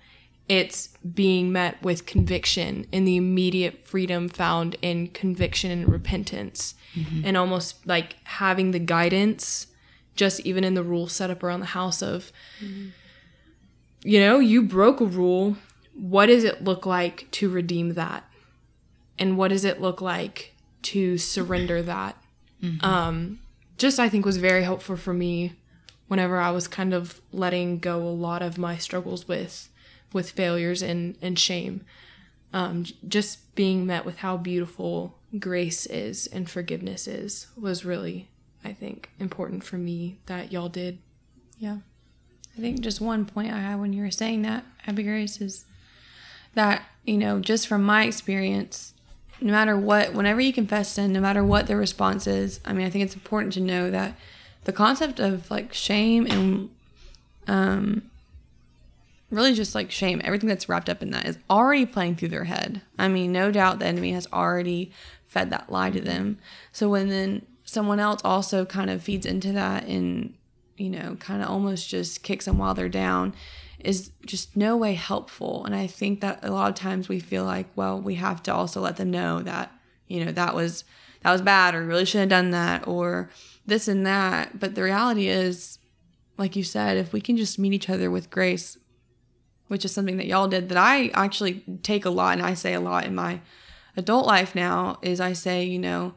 it's 0.47 0.89
being 0.97 1.51
met 1.51 1.81
with 1.81 2.05
conviction 2.05 2.85
and 2.93 3.07
the 3.07 3.15
immediate 3.15 3.87
freedom 3.87 4.29
found 4.29 4.75
in 4.81 5.07
conviction 5.07 5.71
and 5.71 5.91
repentance. 5.91 6.75
Mm-hmm. 6.95 7.21
And 7.25 7.37
almost 7.37 7.87
like 7.87 8.17
having 8.25 8.71
the 8.71 8.79
guidance, 8.79 9.67
just 10.15 10.41
even 10.41 10.63
in 10.63 10.73
the 10.73 10.83
rule 10.83 11.07
set 11.07 11.29
up 11.29 11.43
around 11.43 11.61
the 11.61 11.67
house 11.67 12.01
of, 12.01 12.31
mm-hmm. 12.61 12.89
you 14.03 14.19
know, 14.19 14.39
you 14.39 14.61
broke 14.61 15.01
a 15.01 15.05
rule. 15.05 15.57
What 15.93 16.27
does 16.27 16.43
it 16.43 16.63
look 16.63 16.85
like 16.85 17.29
to 17.31 17.49
redeem 17.49 17.93
that? 17.93 18.25
and 19.17 19.37
what 19.37 19.49
does 19.49 19.65
it 19.65 19.81
look 19.81 20.01
like 20.01 20.53
to 20.81 21.17
surrender 21.17 21.81
that 21.81 22.17
mm-hmm. 22.61 22.83
um 22.85 23.39
just 23.77 23.99
i 23.99 24.09
think 24.09 24.25
was 24.25 24.37
very 24.37 24.63
helpful 24.63 24.95
for 24.95 25.13
me 25.13 25.53
whenever 26.07 26.37
i 26.39 26.51
was 26.51 26.67
kind 26.67 26.93
of 26.93 27.21
letting 27.31 27.79
go 27.79 28.01
a 28.01 28.09
lot 28.09 28.41
of 28.41 28.57
my 28.57 28.77
struggles 28.77 29.27
with 29.27 29.69
with 30.13 30.31
failures 30.31 30.81
and 30.81 31.15
and 31.21 31.37
shame 31.39 31.83
um 32.53 32.85
just 33.07 33.53
being 33.55 33.85
met 33.85 34.05
with 34.05 34.19
how 34.19 34.37
beautiful 34.37 35.17
grace 35.39 35.85
is 35.87 36.27
and 36.27 36.49
forgiveness 36.49 37.07
is 37.07 37.47
was 37.59 37.83
really 37.85 38.27
i 38.63 38.71
think 38.71 39.09
important 39.19 39.63
for 39.63 39.77
me 39.77 40.17
that 40.27 40.51
y'all 40.51 40.69
did 40.69 40.97
Yeah. 41.59 41.77
I 42.57 42.61
think 42.61 42.79
just 42.79 43.01
one 43.01 43.25
point 43.25 43.51
I 43.51 43.59
had 43.59 43.79
when 43.81 43.91
you 43.91 44.01
were 44.01 44.11
saying 44.11 44.43
that, 44.43 44.63
Abby 44.87 45.03
Grace, 45.03 45.41
is 45.41 45.65
that, 46.53 46.83
you 47.03 47.17
know, 47.17 47.39
just 47.41 47.67
from 47.67 47.83
my 47.83 48.05
experience, 48.05 48.93
no 49.41 49.51
matter 49.51 49.75
what, 49.77 50.13
whenever 50.13 50.39
you 50.39 50.53
confess 50.53 50.93
sin, 50.93 51.11
no 51.11 51.19
matter 51.19 51.43
what 51.43 51.67
the 51.67 51.75
response 51.75 52.27
is, 52.27 52.61
I 52.63 52.71
mean, 52.71 52.85
I 52.87 52.89
think 52.89 53.03
it's 53.03 53.13
important 53.13 53.51
to 53.55 53.59
know 53.59 53.91
that 53.91 54.15
the 54.65 54.73
concept 54.73 55.19
of 55.19 55.49
like 55.49 55.73
shame 55.73 56.27
and 56.27 56.69
um, 57.47 58.11
really 59.31 59.53
just 59.53 59.73
like 59.73 59.91
shame, 59.91 60.21
everything 60.23 60.49
that's 60.49 60.67
wrapped 60.67 60.89
up 60.89 61.01
in 61.01 61.11
that 61.11 61.25
is 61.25 61.37
already 61.49 61.85
playing 61.85 62.15
through 62.15 62.29
their 62.29 62.43
head. 62.43 62.81
I 62.97 63.07
mean, 63.07 63.31
no 63.31 63.51
doubt 63.51 63.79
the 63.79 63.85
enemy 63.85 64.11
has 64.11 64.27
already 64.33 64.91
fed 65.27 65.49
that 65.51 65.71
lie 65.71 65.91
to 65.91 66.01
them. 66.01 66.39
So 66.71 66.89
when 66.89 67.09
then 67.09 67.45
someone 67.63 67.99
else 67.99 68.21
also 68.23 68.65
kind 68.65 68.89
of 68.89 69.01
feeds 69.03 69.25
into 69.25 69.51
that 69.53 69.85
and, 69.85 70.33
you 70.77 70.89
know, 70.89 71.15
kind 71.19 71.41
of 71.41 71.49
almost 71.49 71.89
just 71.89 72.23
kicks 72.23 72.45
them 72.45 72.57
while 72.57 72.73
they're 72.73 72.89
down 72.89 73.33
is 73.79 74.11
just 74.25 74.55
no 74.55 74.75
way 74.75 74.95
helpful. 74.95 75.63
And 75.65 75.75
I 75.75 75.85
think 75.85 76.21
that 76.21 76.39
a 76.43 76.51
lot 76.51 76.69
of 76.69 76.75
times 76.75 77.07
we 77.07 77.19
feel 77.19 77.43
like, 77.43 77.67
well, 77.75 77.99
we 77.99 78.15
have 78.15 78.41
to 78.43 78.53
also 78.53 78.81
let 78.81 78.97
them 78.97 79.11
know 79.11 79.41
that, 79.41 79.71
you 80.07 80.25
know, 80.25 80.31
that 80.31 80.55
was 80.55 80.83
that 81.21 81.31
was 81.31 81.41
bad 81.41 81.73
or 81.73 81.83
really 81.83 82.05
shouldn't 82.05 82.31
have 82.31 82.43
done 82.43 82.51
that 82.51 82.87
or 82.87 83.29
this 83.65 83.87
and 83.87 84.05
that. 84.05 84.59
But 84.59 84.75
the 84.75 84.83
reality 84.83 85.27
is, 85.27 85.79
like 86.37 86.55
you 86.55 86.63
said, 86.63 86.97
if 86.97 87.13
we 87.13 87.21
can 87.21 87.37
just 87.37 87.59
meet 87.59 87.73
each 87.73 87.89
other 87.89 88.11
with 88.11 88.29
grace, 88.29 88.77
which 89.67 89.85
is 89.85 89.91
something 89.91 90.17
that 90.17 90.27
y'all 90.27 90.47
did 90.47 90.69
that 90.69 90.77
I 90.77 91.07
actually 91.13 91.63
take 91.81 92.05
a 92.05 92.09
lot 92.09 92.37
and 92.37 92.45
I 92.45 92.53
say 92.53 92.73
a 92.73 92.79
lot 92.79 93.05
in 93.05 93.15
my 93.15 93.41
adult 93.97 94.27
life 94.27 94.53
now, 94.55 94.99
is 95.01 95.19
I 95.19 95.33
say, 95.33 95.63
you 95.63 95.79
know, 95.79 96.13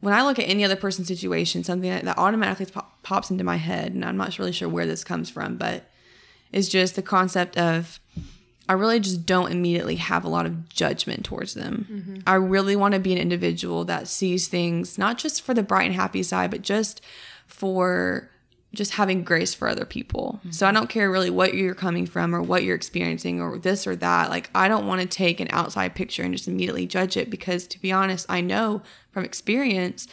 when 0.00 0.14
I 0.14 0.22
look 0.22 0.38
at 0.38 0.48
any 0.48 0.64
other 0.64 0.76
person's 0.76 1.08
situation, 1.08 1.62
something 1.62 1.90
that, 1.90 2.18
automatically 2.18 2.66
pop, 2.66 3.02
pops 3.02 3.30
into 3.30 3.44
my 3.44 3.56
head, 3.56 3.92
and 3.92 4.04
I'm 4.04 4.16
not 4.16 4.38
really 4.38 4.52
sure 4.52 4.68
where 4.68 4.86
this 4.86 5.04
comes 5.04 5.28
from, 5.28 5.56
but 5.58 5.90
is 6.52 6.68
just 6.68 6.96
the 6.96 7.02
concept 7.02 7.56
of 7.58 8.00
I 8.70 8.74
really 8.74 9.00
just 9.00 9.26
don't 9.26 9.50
immediately 9.50 9.96
have 9.96 10.24
a 10.24 10.28
lot 10.28 10.46
of 10.46 10.68
judgment 10.68 11.24
towards 11.24 11.54
them. 11.54 12.22
I 12.24 12.34
really 12.36 12.76
want 12.76 12.94
to 12.94 13.00
be 13.00 13.10
an 13.10 13.18
individual 13.18 13.84
that 13.86 14.06
sees 14.06 14.46
things 14.46 14.96
not 14.96 15.18
just 15.18 15.42
for 15.42 15.54
the 15.54 15.64
bright 15.64 15.86
and 15.86 15.94
happy 15.96 16.22
side, 16.22 16.52
but 16.52 16.62
just 16.62 17.00
for 17.48 18.30
just 18.72 18.92
having 18.92 19.24
grace 19.24 19.54
for 19.54 19.66
other 19.66 19.84
people. 19.84 20.38
So 20.52 20.68
I 20.68 20.70
don't 20.70 20.88
care 20.88 21.10
really 21.10 21.30
what 21.30 21.54
you're 21.54 21.74
coming 21.74 22.06
from 22.06 22.32
or 22.32 22.42
what 22.42 22.62
you're 22.62 22.76
experiencing 22.76 23.42
or 23.42 23.58
this 23.58 23.88
or 23.88 23.96
that. 23.96 24.30
Like 24.30 24.50
I 24.54 24.68
don't 24.68 24.86
want 24.86 25.00
to 25.00 25.06
take 25.08 25.40
an 25.40 25.48
outside 25.50 25.96
picture 25.96 26.22
and 26.22 26.32
just 26.32 26.46
immediately 26.46 26.86
judge 26.86 27.16
it 27.16 27.28
because 27.28 27.66
to 27.66 27.80
be 27.80 27.90
honest, 27.90 28.24
I 28.28 28.40
know 28.40 28.82
from 29.10 29.24
experience 29.24 30.06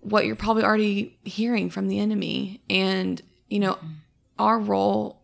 what 0.00 0.26
you're 0.26 0.34
probably 0.34 0.64
already 0.64 1.16
hearing 1.22 1.70
from 1.70 1.86
the 1.86 2.00
enemy. 2.00 2.60
And 2.68 3.22
you 3.48 3.60
know, 3.60 3.78
our 4.36 4.58
role 4.58 5.22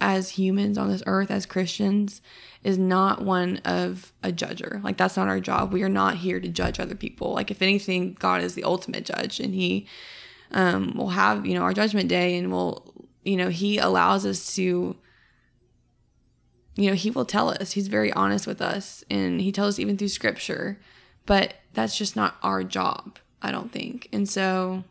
as 0.00 0.30
humans 0.30 0.78
on 0.78 0.88
this 0.88 1.02
earth 1.06 1.30
as 1.30 1.46
Christians 1.46 2.20
is 2.62 2.78
not 2.78 3.22
one 3.22 3.58
of 3.64 4.12
a 4.22 4.30
judger. 4.30 4.82
Like 4.82 4.96
that's 4.96 5.16
not 5.16 5.28
our 5.28 5.40
job. 5.40 5.72
We 5.72 5.82
are 5.82 5.88
not 5.88 6.16
here 6.16 6.40
to 6.40 6.48
judge 6.48 6.80
other 6.80 6.94
people. 6.94 7.32
Like 7.32 7.50
if 7.50 7.62
anything, 7.62 8.16
God 8.18 8.42
is 8.42 8.54
the 8.54 8.64
ultimate 8.64 9.04
judge 9.04 9.40
and 9.40 9.54
he 9.54 9.86
um 10.52 10.94
will 10.96 11.10
have, 11.10 11.46
you 11.46 11.54
know, 11.54 11.62
our 11.62 11.74
judgment 11.74 12.08
day 12.08 12.36
and 12.36 12.50
will 12.50 12.94
you 13.24 13.36
know, 13.36 13.48
he 13.48 13.78
allows 13.78 14.24
us 14.24 14.54
to 14.54 14.96
you 16.76 16.88
know, 16.88 16.94
he 16.94 17.10
will 17.10 17.24
tell 17.24 17.50
us. 17.50 17.72
He's 17.72 17.88
very 17.88 18.12
honest 18.12 18.46
with 18.46 18.62
us 18.62 19.02
and 19.10 19.40
he 19.40 19.50
tells 19.50 19.74
us 19.74 19.78
even 19.80 19.98
through 19.98 20.08
scripture. 20.08 20.78
But 21.26 21.54
that's 21.74 21.98
just 21.98 22.16
not 22.16 22.36
our 22.42 22.62
job, 22.62 23.18
I 23.42 23.50
don't 23.50 23.70
think. 23.70 24.08
And 24.12 24.28
so 24.28 24.84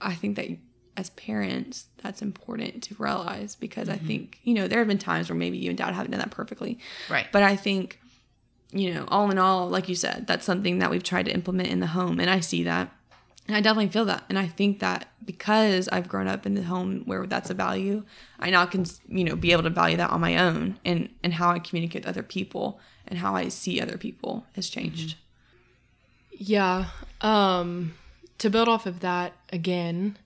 I 0.00 0.14
think 0.14 0.36
that 0.36 0.48
as 0.96 1.10
parents, 1.10 1.86
that's 2.02 2.22
important 2.22 2.82
to 2.84 2.94
realize 2.98 3.56
because 3.56 3.88
I 3.88 3.96
think, 3.96 4.38
you 4.44 4.54
know, 4.54 4.68
there 4.68 4.78
have 4.78 4.88
been 4.88 4.98
times 4.98 5.28
where 5.28 5.36
maybe 5.36 5.58
you 5.58 5.70
and 5.70 5.78
dad 5.78 5.94
haven't 5.94 6.12
done 6.12 6.20
that 6.20 6.30
perfectly. 6.30 6.78
Right. 7.10 7.26
But 7.32 7.42
I 7.42 7.56
think, 7.56 8.00
you 8.70 8.94
know, 8.94 9.04
all 9.08 9.30
in 9.30 9.38
all, 9.38 9.68
like 9.68 9.88
you 9.88 9.94
said, 9.94 10.26
that's 10.26 10.44
something 10.44 10.78
that 10.78 10.90
we've 10.90 11.02
tried 11.02 11.26
to 11.26 11.32
implement 11.32 11.68
in 11.68 11.80
the 11.80 11.88
home. 11.88 12.20
And 12.20 12.30
I 12.30 12.40
see 12.40 12.62
that. 12.64 12.92
And 13.46 13.56
I 13.56 13.60
definitely 13.60 13.90
feel 13.90 14.06
that. 14.06 14.24
And 14.28 14.38
I 14.38 14.46
think 14.46 14.78
that 14.78 15.08
because 15.24 15.88
I've 15.88 16.08
grown 16.08 16.28
up 16.28 16.46
in 16.46 16.54
the 16.54 16.62
home 16.62 17.02
where 17.04 17.26
that's 17.26 17.50
a 17.50 17.54
value, 17.54 18.04
I 18.38 18.50
now 18.50 18.64
can, 18.66 18.86
you 19.08 19.24
know, 19.24 19.36
be 19.36 19.52
able 19.52 19.64
to 19.64 19.70
value 19.70 19.96
that 19.98 20.10
on 20.10 20.20
my 20.20 20.36
own 20.38 20.78
and, 20.84 21.10
and 21.22 21.34
how 21.34 21.50
I 21.50 21.58
communicate 21.58 22.02
with 22.02 22.08
other 22.08 22.22
people 22.22 22.80
and 23.06 23.18
how 23.18 23.34
I 23.34 23.48
see 23.48 23.80
other 23.80 23.98
people 23.98 24.46
has 24.54 24.70
changed. 24.70 25.16
Yeah. 26.30 26.86
Um 27.20 27.94
to 28.38 28.50
build 28.50 28.68
off 28.68 28.86
of 28.86 29.00
that 29.00 29.32
again, 29.52 30.18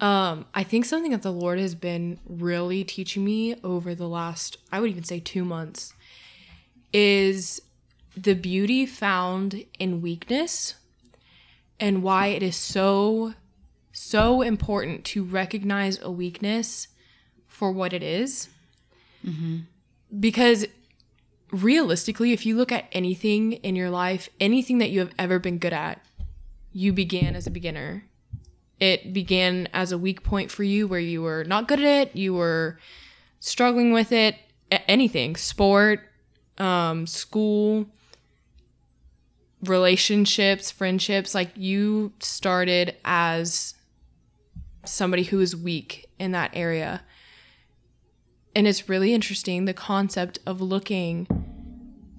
um 0.00 0.46
I 0.54 0.62
think 0.62 0.84
something 0.84 1.12
that 1.12 1.22
the 1.22 1.32
Lord 1.32 1.58
has 1.58 1.74
been 1.74 2.18
really 2.26 2.84
teaching 2.84 3.24
me 3.24 3.56
over 3.62 3.94
the 3.94 4.08
last 4.08 4.58
I 4.70 4.80
would 4.80 4.90
even 4.90 5.04
say 5.04 5.20
2 5.20 5.44
months 5.44 5.94
is 6.92 7.62
the 8.16 8.34
beauty 8.34 8.86
found 8.86 9.64
in 9.78 10.00
weakness 10.00 10.74
and 11.78 12.02
why 12.02 12.28
it 12.28 12.42
is 12.42 12.56
so 12.56 13.34
so 13.92 14.42
important 14.42 15.04
to 15.06 15.24
recognize 15.24 16.00
a 16.00 16.10
weakness 16.10 16.88
for 17.46 17.72
what 17.72 17.94
it 17.94 18.02
is. 18.02 18.48
Because 20.20 20.66
realistically, 21.50 22.32
if 22.32 22.44
you 22.44 22.56
look 22.56 22.70
at 22.70 22.84
anything 22.92 23.52
in 23.52 23.74
your 23.74 23.90
life, 23.90 24.28
anything 24.38 24.78
that 24.78 24.90
you 24.90 25.00
have 25.00 25.12
ever 25.18 25.38
been 25.38 25.58
good 25.58 25.72
at, 25.72 26.04
you 26.72 26.92
began 26.92 27.34
as 27.34 27.46
a 27.46 27.50
beginner. 27.50 28.04
It 28.78 29.12
began 29.12 29.68
as 29.72 29.92
a 29.92 29.98
weak 29.98 30.22
point 30.22 30.50
for 30.50 30.62
you 30.62 30.86
where 30.86 31.00
you 31.00 31.22
were 31.22 31.44
not 31.44 31.68
good 31.68 31.80
at 31.80 32.08
it, 32.08 32.16
you 32.16 32.34
were 32.34 32.78
struggling 33.40 33.92
with 33.92 34.12
it, 34.12 34.36
anything, 34.70 35.36
sport, 35.36 36.00
um, 36.58 37.06
school, 37.06 37.86
relationships, 39.62 40.70
friendships, 40.70 41.34
like 41.34 41.50
you 41.54 42.12
started 42.20 42.96
as 43.04 43.74
somebody 44.84 45.24
who 45.24 45.40
is 45.40 45.56
weak 45.56 46.06
in 46.18 46.32
that 46.32 46.50
area. 46.54 47.02
And 48.54 48.66
it's 48.66 48.88
really 48.88 49.12
interesting 49.12 49.64
the 49.64 49.74
concept 49.74 50.38
of 50.46 50.60
looking 50.60 51.26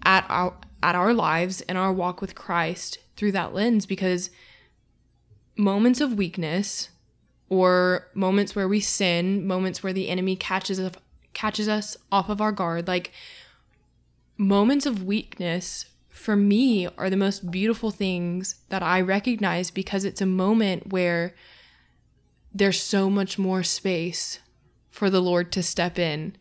at 0.03 0.25
our 0.29 0.55
at 0.83 0.95
our 0.95 1.13
lives 1.13 1.61
and 1.61 1.77
our 1.77 1.91
walk 1.91 2.21
with 2.21 2.35
Christ 2.35 2.99
through 3.15 3.31
that 3.31 3.53
lens 3.53 3.87
because 3.87 4.29
moments 5.57 6.01
of 6.01 6.13
weakness 6.13 6.89
or 7.49 8.07
moments 8.13 8.55
where 8.55 8.67
we 8.67 8.79
sin, 8.79 9.45
moments 9.45 9.81
where 9.83 9.93
the 9.93 10.09
enemy 10.09 10.35
catches 10.35 10.79
us 10.79 10.93
catches 11.33 11.67
us 11.67 11.95
off 12.11 12.29
of 12.29 12.41
our 12.41 12.51
guard, 12.51 12.87
like 12.87 13.11
moments 14.37 14.85
of 14.85 15.03
weakness 15.03 15.85
for 16.09 16.35
me 16.35 16.87
are 16.97 17.09
the 17.09 17.17
most 17.17 17.51
beautiful 17.51 17.91
things 17.91 18.55
that 18.69 18.81
I 18.81 19.01
recognize 19.01 19.69
because 19.69 20.03
it's 20.03 20.21
a 20.21 20.25
moment 20.25 20.91
where 20.91 21.35
there's 22.53 22.81
so 22.81 23.09
much 23.09 23.37
more 23.37 23.61
space 23.61 24.39
for 24.89 25.11
the 25.11 25.21
Lord 25.21 25.51
to 25.51 25.61
step 25.61 25.99
in 25.99 26.35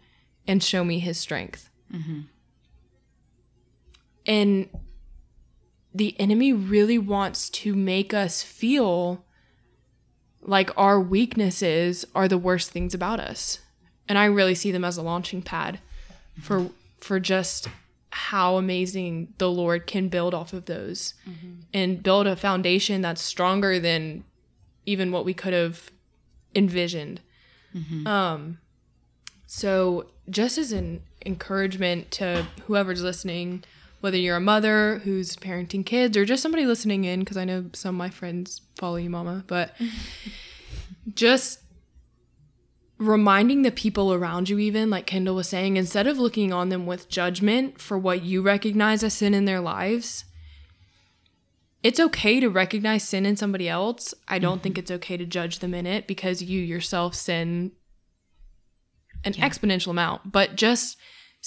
and 0.46 0.62
show 0.62 0.82
me 0.82 0.98
his 0.98 1.18
strength. 1.18 1.68
Mm-hmm. 1.92 2.20
And 4.26 4.68
the 5.96 6.14
enemy 6.20 6.52
really 6.52 6.98
wants 6.98 7.48
to 7.48 7.74
make 7.74 8.12
us 8.12 8.42
feel 8.42 9.24
like 10.42 10.70
our 10.76 11.00
weaknesses 11.00 12.04
are 12.14 12.28
the 12.28 12.38
worst 12.38 12.70
things 12.70 12.94
about 12.94 13.18
us. 13.18 13.60
And 14.08 14.18
I 14.18 14.26
really 14.26 14.54
see 14.54 14.70
them 14.70 14.84
as 14.84 14.96
a 14.96 15.02
launching 15.02 15.42
pad 15.42 15.80
for 16.40 16.70
for 17.00 17.18
just 17.18 17.68
how 18.10 18.56
amazing 18.56 19.34
the 19.38 19.50
Lord 19.50 19.86
can 19.86 20.08
build 20.08 20.34
off 20.34 20.52
of 20.52 20.66
those 20.66 21.14
and 21.74 22.02
build 22.02 22.26
a 22.26 22.36
foundation 22.36 23.00
that's 23.02 23.22
stronger 23.22 23.80
than 23.80 24.24
even 24.86 25.12
what 25.12 25.24
we 25.24 25.34
could 25.34 25.52
have 25.52 25.90
envisioned. 26.54 27.20
Um 28.06 28.58
so 29.46 30.06
just 30.30 30.58
as 30.58 30.72
an 30.72 31.02
encouragement 31.24 32.10
to 32.12 32.46
whoever's 32.66 33.02
listening, 33.02 33.64
whether 34.06 34.16
you're 34.16 34.36
a 34.36 34.40
mother 34.40 35.00
who's 35.04 35.34
parenting 35.36 35.84
kids 35.84 36.16
or 36.16 36.24
just 36.24 36.42
somebody 36.42 36.64
listening 36.64 37.04
in 37.04 37.20
because 37.20 37.36
I 37.36 37.44
know 37.44 37.66
some 37.72 37.96
of 37.96 37.98
my 37.98 38.08
friends 38.08 38.60
follow 38.76 38.96
you 38.96 39.10
mama, 39.10 39.44
but 39.48 39.74
just 41.14 41.60
reminding 42.98 43.62
the 43.62 43.70
people 43.72 44.14
around 44.14 44.48
you 44.48 44.58
even 44.58 44.88
like 44.88 45.04
kendall 45.04 45.34
was 45.34 45.46
saying 45.46 45.76
instead 45.76 46.06
of 46.06 46.16
looking 46.16 46.50
on 46.50 46.70
them 46.70 46.86
with 46.86 47.10
judgment 47.10 47.78
for 47.78 47.98
what 47.98 48.22
you 48.22 48.40
recognize 48.40 49.04
as 49.04 49.12
sin 49.12 49.34
in 49.34 49.44
their 49.44 49.60
lives 49.60 50.24
it's 51.86 52.00
okay 52.00 52.40
to 52.40 52.48
recognize 52.48 53.04
sin 53.04 53.24
in 53.24 53.36
somebody 53.36 53.68
else. 53.68 54.12
I 54.26 54.40
don't 54.40 54.60
think 54.60 54.74
mm-hmm. 54.74 54.80
it's 54.80 54.90
okay 54.90 55.16
to 55.16 55.24
judge 55.24 55.60
them 55.60 55.72
in 55.72 55.86
it 55.86 56.08
because 56.08 56.42
you 56.42 56.60
yourself 56.60 57.14
sin 57.14 57.70
an 59.22 59.34
exponential 59.34 59.90
amount. 59.90 60.32
But 60.32 60.56
just 60.56 60.96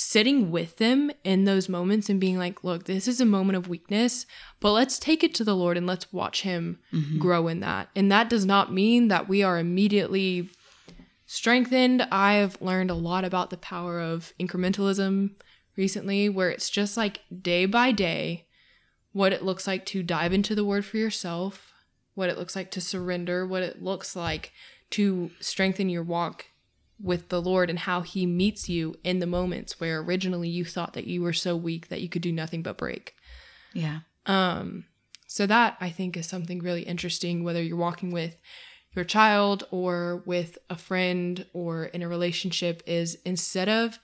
sitting 0.02 0.50
with 0.50 0.78
them 0.78 1.12
in 1.26 1.44
those 1.44 1.68
moments 1.68 2.10
and 2.10 2.22
being 2.22 2.38
like 2.38 2.64
look 2.64 2.86
this 2.86 3.08
is 3.08 3.20
a 3.20 3.26
moment 3.26 3.58
of 3.58 3.68
weakness 3.68 4.26
but 4.62 4.72
let's 4.72 4.98
take 4.98 5.26
it 5.26 5.36
to 5.36 5.44
the 5.44 5.56
lord 5.56 5.76
and 5.76 5.86
let's 5.86 6.14
watch 6.14 6.44
him 6.44 6.80
mm-hmm. 6.94 7.18
grow 7.18 7.50
in 7.50 7.60
that 7.60 7.90
and 7.96 8.10
that 8.10 8.30
does 8.30 8.46
not 8.46 8.74
mean 8.74 9.10
that 9.10 9.28
we 9.28 9.44
are 9.44 9.60
immediately 9.60 10.50
strengthened. 11.30 12.02
I've 12.12 12.60
learned 12.60 12.90
a 12.90 12.96
lot 12.96 13.24
about 13.24 13.52
the 13.52 13.58
power 13.58 14.00
of 14.00 14.34
incrementalism 14.40 15.36
recently, 15.78 16.28
where 16.28 16.50
it's 16.50 16.72
just 16.72 16.98
like 16.98 17.22
day 17.42 17.68
by 17.68 17.92
day 17.92 18.48
what 19.12 19.32
it 19.32 19.44
looks 19.44 19.68
like 19.68 19.86
to 19.86 20.02
dive 20.02 20.34
into 20.34 20.56
the 20.56 20.66
word 20.66 20.86
for 20.86 20.98
yourself, 20.98 21.72
what 22.16 22.30
it 22.30 22.38
looks 22.40 22.56
like 22.56 22.72
to 22.72 22.82
surrender, 22.82 23.46
what 23.46 23.62
it 23.62 23.84
looks 23.84 24.16
like 24.16 24.54
to 24.90 25.30
strengthen 25.40 25.88
your 25.88 26.02
walk 26.02 26.48
with 27.02 27.30
the 27.30 27.42
Lord 27.42 27.70
and 27.70 27.80
how 27.80 28.02
he 28.02 28.26
meets 28.26 28.68
you 28.68 28.96
in 29.04 29.20
the 29.20 29.28
moments 29.28 29.80
where 29.80 30.00
originally 30.00 30.50
you 30.50 30.66
thought 30.66 30.94
that 30.94 31.08
you 31.08 31.22
were 31.22 31.34
so 31.34 31.56
weak 31.56 31.88
that 31.90 32.02
you 32.02 32.10
could 32.10 32.22
do 32.22 32.32
nothing 32.32 32.62
but 32.62 32.78
break. 32.78 33.16
Yeah. 33.74 34.00
Um, 34.26 34.86
so 35.28 35.46
that 35.46 35.78
I 35.80 35.90
think 35.90 36.18
is 36.18 36.28
something 36.28 36.60
really 36.60 36.84
interesting, 36.84 37.44
whether 37.44 37.62
you're 37.62 37.78
walking 37.78 38.12
with 38.12 38.36
your 38.96 39.06
child 39.06 39.64
or 39.72 40.24
with 40.26 40.58
a 40.70 40.76
friend 40.76 41.46
or 41.54 41.86
in 41.86 42.02
a 42.02 42.08
relationship, 42.08 42.82
is 42.86 43.18
instead 43.26 43.70
of 43.70 44.00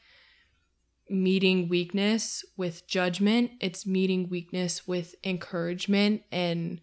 meeting 1.10 1.68
weakness 1.68 2.46
with 2.58 2.88
judgment, 2.88 3.52
it's 3.60 3.86
meeting 3.86 4.30
weakness 4.30 4.88
with 4.88 5.16
encouragement 5.24 6.22
and 6.32 6.80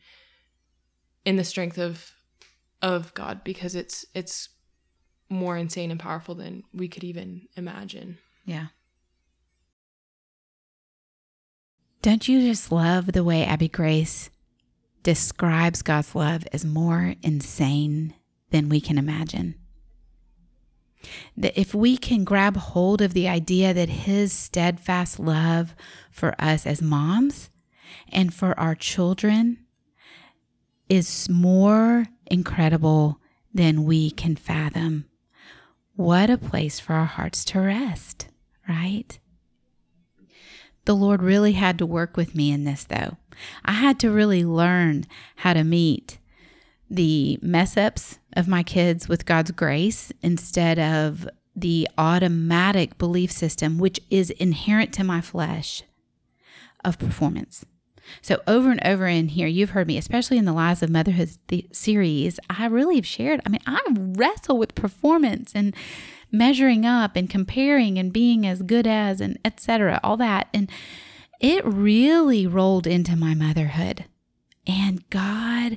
in 1.25 1.37
the 1.37 1.45
strength 1.45 1.79
of 1.79 2.13
of 2.81 3.15
God 3.15 3.45
because 3.45 3.77
it's 3.77 4.05
it's 4.15 4.49
more 5.33 5.57
insane 5.57 5.91
and 5.91 5.99
powerful 5.99 6.35
than 6.35 6.63
we 6.73 6.89
could 6.89 7.05
even 7.05 7.49
imagine. 7.57 8.19
Yeah. 8.45 8.67
Don't 12.03 12.29
you 12.29 12.41
just 12.41 12.73
love 12.73 13.13
the 13.13 13.25
way 13.25 13.45
Abby 13.45 13.69
Grace 13.69 14.31
describes 15.03 15.83
God's 15.83 16.15
love 16.15 16.45
as 16.53 16.65
more 16.65 17.15
insane 17.23 18.15
than 18.51 18.69
we 18.69 18.81
can 18.81 18.99
imagine? 18.99 19.55
That 21.37 21.59
if 21.59 21.75
we 21.75 21.97
can 21.97 22.25
grab 22.25 22.57
hold 22.57 23.03
of 23.03 23.15
the 23.15 23.29
idea 23.29 23.73
that 23.75 23.89
His 23.89 24.33
steadfast 24.33 25.19
love 25.19 25.75
for 26.11 26.35
us 26.41 26.67
as 26.67 26.83
moms 26.83 27.51
and 28.09 28.33
for 28.33 28.59
our 28.59 28.75
children 28.75 29.59
is 30.89 31.29
more 31.29 32.07
incredible 32.27 33.21
than 33.55 33.85
we 33.85 34.11
can 34.11 34.37
fathom, 34.37 35.07
what 35.95 36.31
a 36.31 36.39
place 36.39 36.81
for 36.81 36.95
our 36.95 37.05
hearts 37.05 37.45
to 37.47 37.61
rest, 37.61 38.29
right? 38.69 39.19
The 40.85 40.95
Lord 40.95 41.23
really 41.23 41.53
had 41.53 41.79
to 41.79 41.87
work 41.87 42.17
with 42.17 42.35
me 42.35 42.51
in 42.51 42.65
this, 42.65 42.85
though. 42.85 43.17
I 43.65 43.73
had 43.73 44.01
to 44.01 44.11
really 44.11 44.45
learn 44.45 45.05
how 45.37 45.55
to 45.55 45.65
meet 45.65 46.19
the 46.91 47.39
mess 47.41 47.77
ups 47.77 48.19
of 48.35 48.49
my 48.49 48.63
kids 48.63 49.09
with 49.09 49.27
God's 49.27 49.51
grace 49.53 50.13
instead 50.23 50.79
of 50.79 51.29
the 51.55 51.89
automatic 51.97 52.99
belief 52.99 53.31
system, 53.31 53.79
which 53.79 54.01
is 54.11 54.31
inherent 54.31 54.93
to 54.95 55.05
my 55.05 55.21
flesh 55.21 55.83
of 56.85 56.99
performance. 56.99 57.65
So, 58.21 58.41
over 58.47 58.71
and 58.71 58.85
over 58.85 59.07
in 59.07 59.29
here, 59.29 59.47
you've 59.47 59.71
heard 59.71 59.87
me, 59.87 59.99
especially 59.99 60.39
in 60.39 60.45
the 60.45 60.53
Lives 60.53 60.83
of 60.83 60.91
Motherhood 60.91 61.31
th- 61.49 61.75
series, 61.75 62.39
I 62.51 62.67
really 62.67 62.97
have 62.97 63.07
shared. 63.07 63.41
I 63.47 63.49
mean, 63.49 63.63
I 63.67 63.81
wrestle 63.91 64.59
with 64.59 64.75
performance 64.75 65.53
and 65.55 65.75
measuring 66.31 66.87
up 66.87 67.15
and 67.15 67.29
comparing 67.29 67.99
and 67.99 68.13
being 68.13 68.47
as 68.47 68.63
good 68.63 68.87
as 68.87 69.21
and 69.21 69.39
etc. 69.45 70.01
all 70.03 70.17
that. 70.17 70.49
And 70.55 70.71
it 71.41 71.65
really 71.65 72.47
rolled 72.47 72.87
into 72.87 73.17
my 73.17 73.35
motherhood. 73.35 74.07
And 74.67 75.09
God, 75.11 75.77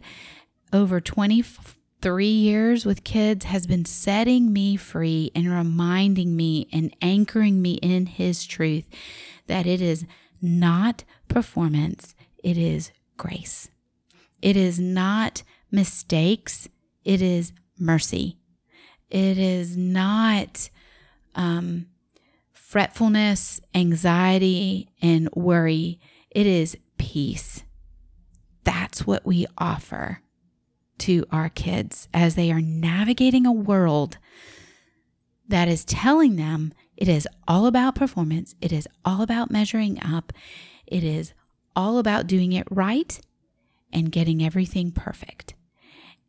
over 0.71 1.01
23 1.01 2.27
years 2.27 2.85
with 2.85 3.03
kids, 3.03 3.45
has 3.45 3.67
been 3.67 3.85
setting 3.85 4.53
me 4.53 4.75
free 4.75 5.31
and 5.35 5.51
reminding 5.51 6.35
me 6.35 6.67
and 6.71 6.95
anchoring 7.01 7.61
me 7.61 7.73
in 7.75 8.05
His 8.05 8.45
truth 8.45 8.85
that 9.47 9.65
it 9.65 9.81
is 9.81 10.05
not 10.41 11.03
performance, 11.27 12.14
it 12.45 12.59
is 12.59 12.91
grace. 13.17 13.69
It 14.39 14.55
is 14.55 14.79
not 14.79 15.41
mistakes, 15.71 16.69
it 17.03 17.19
is 17.19 17.51
mercy. 17.79 18.37
It 19.09 19.39
is 19.39 19.75
not 19.75 20.69
um, 21.33 21.87
fretfulness, 22.53 23.61
anxiety, 23.73 24.89
and 25.01 25.27
worry. 25.33 25.99
It 26.29 26.45
is 26.45 26.77
peace. 26.97 27.63
That's 28.63 29.07
what 29.07 29.25
we 29.25 29.47
offer 29.57 30.21
to 30.99 31.25
our 31.31 31.49
kids 31.49 32.07
as 32.13 32.35
they 32.35 32.51
are 32.51 32.61
navigating 32.61 33.47
a 33.47 33.51
world 33.51 34.19
that 35.47 35.67
is 35.67 35.83
telling 35.83 36.35
them 36.35 36.73
it 36.95 37.07
is 37.07 37.27
all 37.47 37.65
about 37.65 37.95
performance, 37.95 38.53
it 38.61 38.71
is 38.71 38.87
all 39.03 39.23
about 39.23 39.49
measuring 39.49 39.99
up, 40.03 40.31
it 40.85 41.03
is 41.03 41.33
all 41.75 41.97
about 41.97 42.27
doing 42.27 42.53
it 42.53 42.67
right 42.69 43.19
and 43.91 44.11
getting 44.11 44.43
everything 44.43 44.91
perfect. 44.91 45.53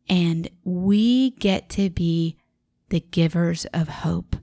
And 0.09 0.49
we 0.63 1.31
get 1.31 1.69
to 1.71 1.89
be 1.89 2.37
the 2.89 2.99
givers 2.99 3.65
of 3.73 3.87
hope. 3.89 4.37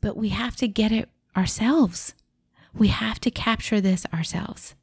But 0.00 0.16
we 0.16 0.28
have 0.28 0.56
to 0.56 0.68
get 0.68 0.92
it 0.92 1.08
ourselves. 1.36 2.14
We 2.74 2.88
have 2.88 3.18
to 3.20 3.30
capture 3.30 3.80
this 3.80 4.06
ourselves. 4.12 4.74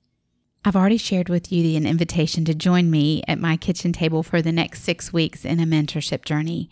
I've 0.63 0.75
already 0.75 0.97
shared 0.97 1.29
with 1.29 1.51
you 1.51 1.77
an 1.77 1.85
invitation 1.85 2.43
to 2.45 2.55
join 2.55 2.89
me 2.89 3.21
at 3.27 3.39
my 3.39 3.55
kitchen 3.55 3.93
table 3.93 4.23
for 4.23 4.41
the 4.41 4.51
next 4.51 4.81
six 4.81 5.13
weeks 5.13 5.45
in 5.45 5.59
a 5.59 5.65
mentorship 5.65 6.25
journey. 6.25 6.71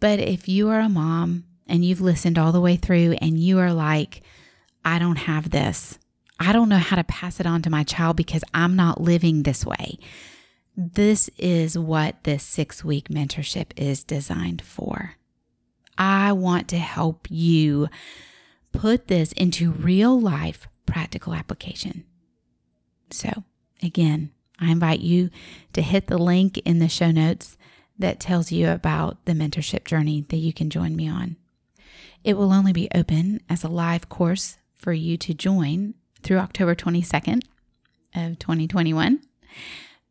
But 0.00 0.20
if 0.20 0.48
you 0.48 0.70
are 0.70 0.80
a 0.80 0.88
mom 0.88 1.44
and 1.66 1.84
you've 1.84 2.00
listened 2.00 2.38
all 2.38 2.52
the 2.52 2.62
way 2.62 2.76
through 2.76 3.12
and 3.20 3.38
you 3.38 3.58
are 3.58 3.74
like, 3.74 4.22
I 4.86 4.98
don't 4.98 5.16
have 5.16 5.50
this, 5.50 5.98
I 6.38 6.52
don't 6.52 6.68
know 6.68 6.78
how 6.78 6.96
to 6.96 7.04
pass 7.04 7.40
it 7.40 7.46
on 7.46 7.62
to 7.62 7.70
my 7.70 7.84
child 7.84 8.16
because 8.16 8.42
I'm 8.52 8.76
not 8.76 9.00
living 9.00 9.42
this 9.42 9.64
way. 9.64 9.98
This 10.76 11.30
is 11.38 11.78
what 11.78 12.24
this 12.24 12.42
six 12.42 12.84
week 12.84 13.08
mentorship 13.08 13.66
is 13.76 14.02
designed 14.02 14.62
for. 14.62 15.14
I 15.96 16.32
want 16.32 16.68
to 16.68 16.78
help 16.78 17.28
you 17.30 17.88
put 18.72 19.06
this 19.06 19.30
into 19.32 19.70
real 19.70 20.20
life 20.20 20.66
practical 20.86 21.34
application. 21.34 22.04
So, 23.10 23.44
again, 23.82 24.32
I 24.58 24.72
invite 24.72 25.00
you 25.00 25.30
to 25.72 25.82
hit 25.82 26.08
the 26.08 26.18
link 26.18 26.58
in 26.58 26.80
the 26.80 26.88
show 26.88 27.12
notes 27.12 27.56
that 27.98 28.18
tells 28.18 28.50
you 28.50 28.68
about 28.70 29.24
the 29.24 29.32
mentorship 29.32 29.84
journey 29.84 30.26
that 30.28 30.36
you 30.36 30.52
can 30.52 30.70
join 30.70 30.96
me 30.96 31.08
on. 31.08 31.36
It 32.24 32.36
will 32.36 32.52
only 32.52 32.72
be 32.72 32.88
open 32.94 33.40
as 33.48 33.62
a 33.62 33.68
live 33.68 34.08
course 34.08 34.58
for 34.74 34.92
you 34.92 35.16
to 35.18 35.34
join 35.34 35.94
through 36.24 36.38
October 36.38 36.74
22nd 36.74 37.44
of 38.16 38.38
2021. 38.38 39.20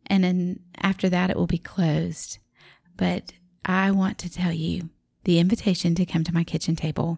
And 0.08 0.24
then 0.24 0.60
after 0.78 1.10
that, 1.10 1.30
it 1.30 1.36
will 1.36 1.48
be 1.48 1.58
closed. 1.58 2.38
But 2.96 3.34
I 3.66 3.92
want 3.92 4.18
to 4.20 4.32
tell 4.32 4.54
you 4.54 4.90
the 5.24 5.40
invitation 5.40 5.96
to 5.96 6.06
come 6.06 6.24
to 6.24 6.34
my 6.34 6.44
kitchen 6.44 6.76
table 6.76 7.18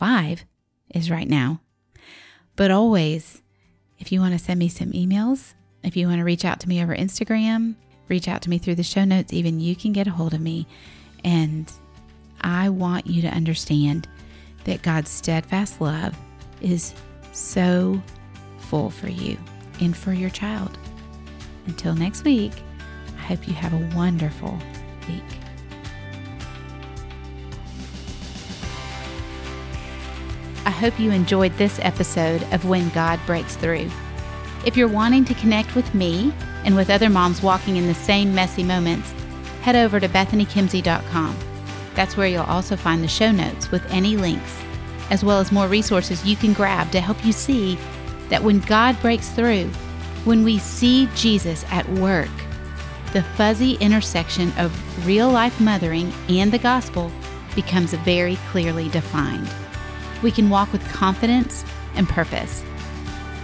live 0.00 0.44
is 0.90 1.10
right 1.10 1.28
now. 1.28 1.60
But 2.56 2.70
always, 2.70 3.42
if 3.98 4.12
you 4.12 4.20
want 4.20 4.32
to 4.32 4.44
send 4.44 4.58
me 4.58 4.68
some 4.68 4.92
emails, 4.92 5.54
if 5.82 5.96
you 5.96 6.06
want 6.06 6.18
to 6.18 6.24
reach 6.24 6.44
out 6.44 6.60
to 6.60 6.68
me 6.68 6.82
over 6.82 6.94
Instagram, 6.94 7.74
reach 8.08 8.28
out 8.28 8.42
to 8.42 8.50
me 8.50 8.58
through 8.58 8.74
the 8.74 8.82
show 8.82 9.04
notes, 9.04 9.32
even 9.32 9.60
you 9.60 9.74
can 9.74 9.92
get 9.92 10.06
a 10.06 10.12
hold 10.12 10.34
of 10.34 10.40
me. 10.40 10.66
And 11.24 11.72
I 12.42 12.68
want 12.68 13.06
you 13.06 13.22
to 13.22 13.28
understand 13.28 14.08
that 14.64 14.82
God's 14.82 15.10
steadfast 15.10 15.80
love 15.80 16.16
is 16.60 16.94
so 17.34 18.00
full 18.58 18.90
for 18.90 19.08
you 19.08 19.36
and 19.80 19.96
for 19.96 20.12
your 20.12 20.30
child. 20.30 20.78
Until 21.66 21.94
next 21.94 22.24
week, 22.24 22.52
I 23.16 23.20
hope 23.20 23.46
you 23.48 23.54
have 23.54 23.72
a 23.72 23.96
wonderful 23.96 24.58
week. 25.08 25.22
I 30.66 30.70
hope 30.70 30.98
you 30.98 31.10
enjoyed 31.10 31.52
this 31.58 31.78
episode 31.82 32.42
of 32.52 32.64
When 32.64 32.88
God 32.90 33.20
Breaks 33.26 33.56
Through. 33.56 33.90
If 34.64 34.78
you're 34.78 34.88
wanting 34.88 35.26
to 35.26 35.34
connect 35.34 35.74
with 35.74 35.94
me 35.94 36.32
and 36.64 36.74
with 36.74 36.88
other 36.88 37.10
moms 37.10 37.42
walking 37.42 37.76
in 37.76 37.86
the 37.86 37.94
same 37.94 38.34
messy 38.34 38.62
moments, 38.62 39.12
head 39.60 39.76
over 39.76 40.00
to 40.00 40.08
bethanykimsey.com. 40.08 41.36
That's 41.94 42.16
where 42.16 42.28
you'll 42.28 42.44
also 42.44 42.76
find 42.76 43.04
the 43.04 43.08
show 43.08 43.30
notes 43.30 43.70
with 43.70 43.84
any 43.90 44.16
links, 44.16 44.58
as 45.10 45.24
well 45.24 45.40
as 45.40 45.52
more 45.52 45.68
resources 45.68 46.24
you 46.24 46.36
can 46.36 46.52
grab 46.52 46.90
to 46.92 47.00
help 47.00 47.24
you 47.24 47.32
see 47.32 47.78
that 48.28 48.42
when 48.42 48.60
God 48.60 49.00
breaks 49.00 49.28
through, 49.30 49.68
when 50.24 50.44
we 50.44 50.58
see 50.58 51.08
Jesus 51.14 51.64
at 51.70 51.88
work, 51.90 52.30
the 53.12 53.22
fuzzy 53.22 53.74
intersection 53.74 54.52
of 54.58 55.06
real 55.06 55.30
life 55.30 55.60
mothering 55.60 56.12
and 56.28 56.50
the 56.50 56.58
gospel 56.58 57.12
becomes 57.54 57.94
very 57.94 58.36
clearly 58.50 58.88
defined. 58.88 59.48
We 60.22 60.30
can 60.30 60.50
walk 60.50 60.72
with 60.72 60.86
confidence 60.92 61.64
and 61.94 62.08
purpose. 62.08 62.64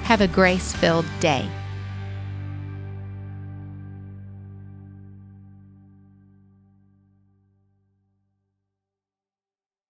Have 0.05 0.21
a 0.21 0.27
grace 0.27 0.73
filled 0.73 1.07
day. 1.21 1.49